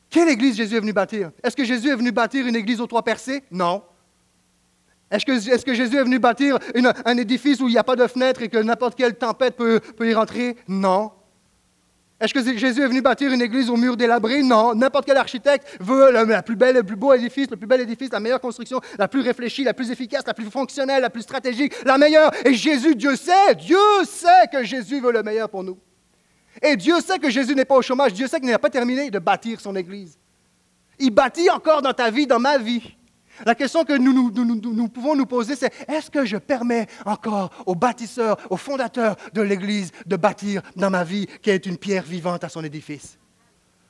[0.10, 1.32] Quelle église Jésus est venu bâtir?
[1.44, 3.84] Est-ce que Jésus est venu bâtir une église aux toits percés Non.
[5.12, 5.26] Est-ce
[5.66, 6.58] que, Jésus est venu bâtir
[7.06, 9.82] un édifice où il n'y a pas de fenêtre et que n'importe quelle tempête peut
[10.02, 10.58] y rentrer?
[10.68, 11.12] Non.
[12.20, 14.42] Est-ce que Jésus est venu bâtir une église au mur délabré?
[14.42, 14.74] Non.
[14.74, 18.10] N'importe quel architecte veut la plus belle, le plus beau édifice, le plus bel édifice,
[18.12, 21.74] la meilleure construction, la plus réfléchie, la plus efficace, la plus fonctionnelle, la plus stratégique,
[21.84, 22.32] la meilleure.
[22.46, 25.78] Et Jésus, Dieu sait, Dieu sait que Jésus veut le meilleur pour nous.
[26.62, 28.14] Et Dieu sait que Jésus n'est pas au chômage.
[28.14, 30.18] Dieu sait qu'il n'a pas terminé de bâtir son église.
[30.98, 32.96] Il bâtit encore dans ta vie, dans ma vie.
[33.46, 38.38] La question que nous, pouvons nous poser, c'est est-ce que je permets encore au bâtisseur,
[38.50, 42.50] au fondateur de l'Église de bâtir dans ma vie qui est une pierre vivante à
[42.50, 43.18] son édifice?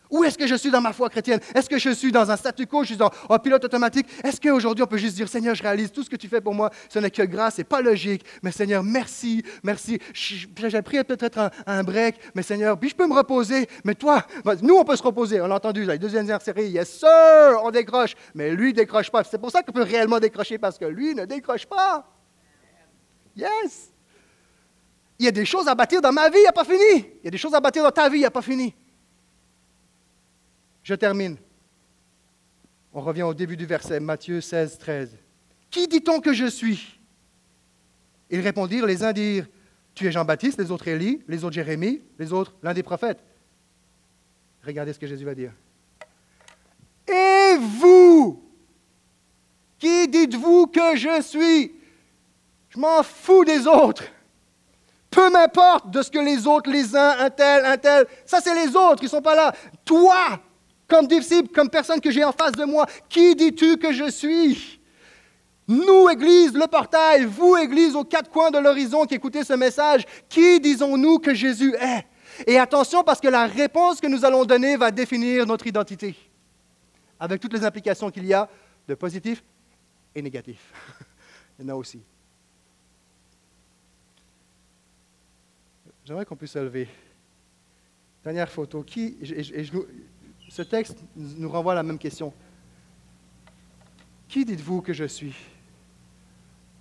[0.10, 1.40] Où est-ce que je suis dans ma foi chrétienne?
[1.54, 2.84] Est-ce que je suis dans un statu quo?
[2.84, 4.08] Je suis un pilote automatique?
[4.24, 6.54] Est-ce qu'aujourd'hui, on peut juste dire, Seigneur, je réalise tout ce que tu fais pour
[6.54, 10.00] moi, ce n'est que grâce, c'est pas logique, mais Seigneur, merci, merci.
[10.14, 14.26] J'ai pris peut-être un, break, mais Seigneur, puis je peux me reposer, mais toi,
[14.62, 15.42] nous, on peut se reposer.
[15.42, 19.24] On l'a entendu, la deuxième série, yes sir, on décroche, mais lui, ne décroche pas.
[19.24, 22.08] C'est pour ça qu'on peut réellement décrocher, parce que lui ne décroche pas.
[23.36, 23.92] Yes!
[25.18, 27.06] Il y a des choses à bâtir dans ma vie, il n'y a pas fini.
[27.22, 28.74] Il y a des choses à bâtir dans ta vie, il n'y a pas fini.
[30.86, 31.38] Je termine.
[32.94, 35.18] On revient au début du verset, Matthieu 16, 13.
[35.72, 37.00] Qui dit-on que je suis?
[38.30, 39.48] Ils répondirent, les uns dirent,
[39.96, 43.20] tu es Jean-Baptiste, les autres Élie, les autres Jérémie, les autres l'un des prophètes.
[44.64, 45.54] Regardez ce que Jésus va dire.
[47.08, 48.44] Et vous
[49.80, 51.74] Qui dites-vous que je suis?
[52.70, 54.04] Je m'en fous des autres.
[55.10, 58.54] Peu m'importe de ce que les autres, les uns, un tel, un tel, ça c'est
[58.54, 59.56] les autres qui ne sont pas là.
[59.84, 60.40] Toi,
[60.88, 64.80] comme disciple, comme personne que j'ai en face de moi, qui dis-tu que je suis?
[65.68, 70.06] Nous, Église, le portail, vous, Église, aux quatre coins de l'horizon qui écoutez ce message,
[70.30, 72.06] qui disons-nous que Jésus est?
[72.46, 76.16] Et attention parce que la réponse que nous allons donner va définir notre identité,
[77.20, 78.48] avec toutes les implications qu'il y a
[78.88, 79.44] de positif
[80.14, 80.60] et négatif.
[81.60, 82.02] Il y en a aussi.
[86.04, 86.88] J'aimerais qu'on puisse se lever.
[88.24, 88.84] Dernière photo.
[88.84, 89.18] Qui,
[90.50, 92.34] ce texte nous renvoie à la même question.
[94.28, 95.36] Qui dites-vous que je suis?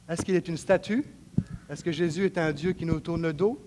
[0.09, 1.05] Est-ce qu'il est une statue?
[1.69, 3.59] Est-ce que Jésus est un Dieu qui nous tourne le dos?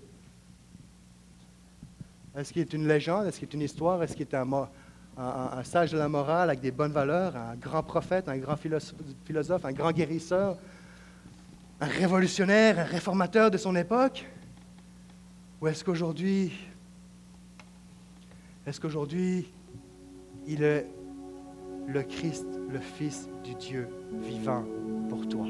[2.36, 3.26] Est-ce qu'il est une légende?
[3.26, 4.04] Est-ce qu'il est une histoire?
[4.04, 8.30] Est-ce qu'il est un, sage de la morale avec des bonnes valeurs, un grand prophète,
[8.30, 10.58] un grand philosophe, un grand guérisseur,
[11.82, 14.26] un révolutionnaire, un réformateur de son époque?
[15.60, 16.54] Ou est-ce qu'aujourd'hui,
[18.68, 19.48] est-ce qu'aujourd'hui,
[20.48, 20.88] il est
[21.88, 23.88] le Christ, le Fils du Dieu
[24.22, 24.64] vivant
[25.10, 25.46] pour toi.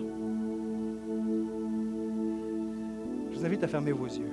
[3.31, 4.31] Je vous invite à fermer vos yeux.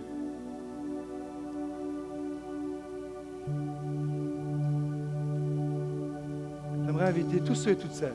[6.86, 8.14] J'aimerais inviter tous ceux et toutes celles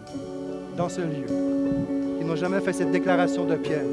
[0.76, 1.28] dans ce lieu
[2.18, 3.86] qui n'ont jamais fait cette déclaration de Pierre.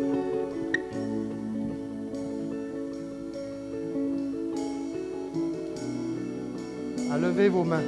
[7.13, 7.81] à lever vos mains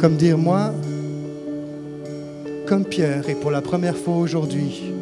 [0.00, 0.72] comme dire moi,
[2.66, 4.92] comme Pierre, et pour la première fois aujourd'hui,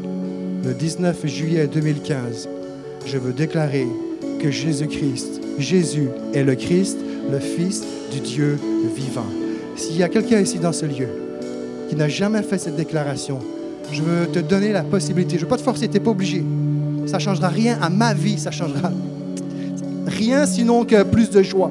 [0.64, 2.48] le 19 juillet 2015,
[3.06, 3.86] je veux déclarer
[4.40, 6.98] que Jésus-Christ, Jésus est le Christ,
[7.30, 8.58] le Fils du Dieu
[8.96, 9.26] vivant.
[9.76, 11.08] S'il y a quelqu'un ici dans ce lieu
[11.88, 13.38] qui n'a jamais fait cette déclaration,
[13.92, 15.32] je veux te donner la possibilité.
[15.32, 16.44] Je ne veux pas te forcer, tu n'es pas obligé.
[17.06, 18.90] Ça ne changera rien à ma vie, ça changera
[20.06, 21.70] rien sinon que plus de joie,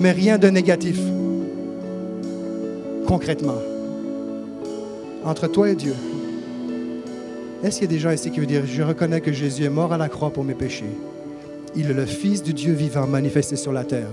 [0.00, 0.98] mais rien de négatif
[3.14, 3.62] concrètement
[5.24, 5.94] entre toi et Dieu.
[7.62, 9.70] Est-ce qu'il y a des gens ici qui veulent dire, je reconnais que Jésus est
[9.70, 10.90] mort à la croix pour mes péchés?
[11.76, 14.08] Il est le Fils du Dieu vivant manifesté sur la terre.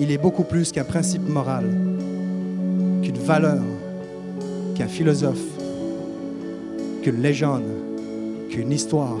[0.00, 1.64] Il est beaucoup plus qu'un principe moral,
[3.02, 3.62] qu'une valeur,
[4.74, 5.46] qu'un philosophe,
[7.02, 7.70] qu'une légende,
[8.50, 9.20] qu'une histoire,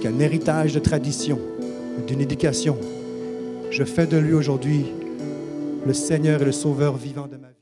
[0.00, 1.38] qu'un héritage de tradition,
[2.04, 2.76] d'une éducation.
[3.70, 4.86] Je fais de lui aujourd'hui
[5.86, 7.59] le Seigneur et le Sauveur vivant de ma vie.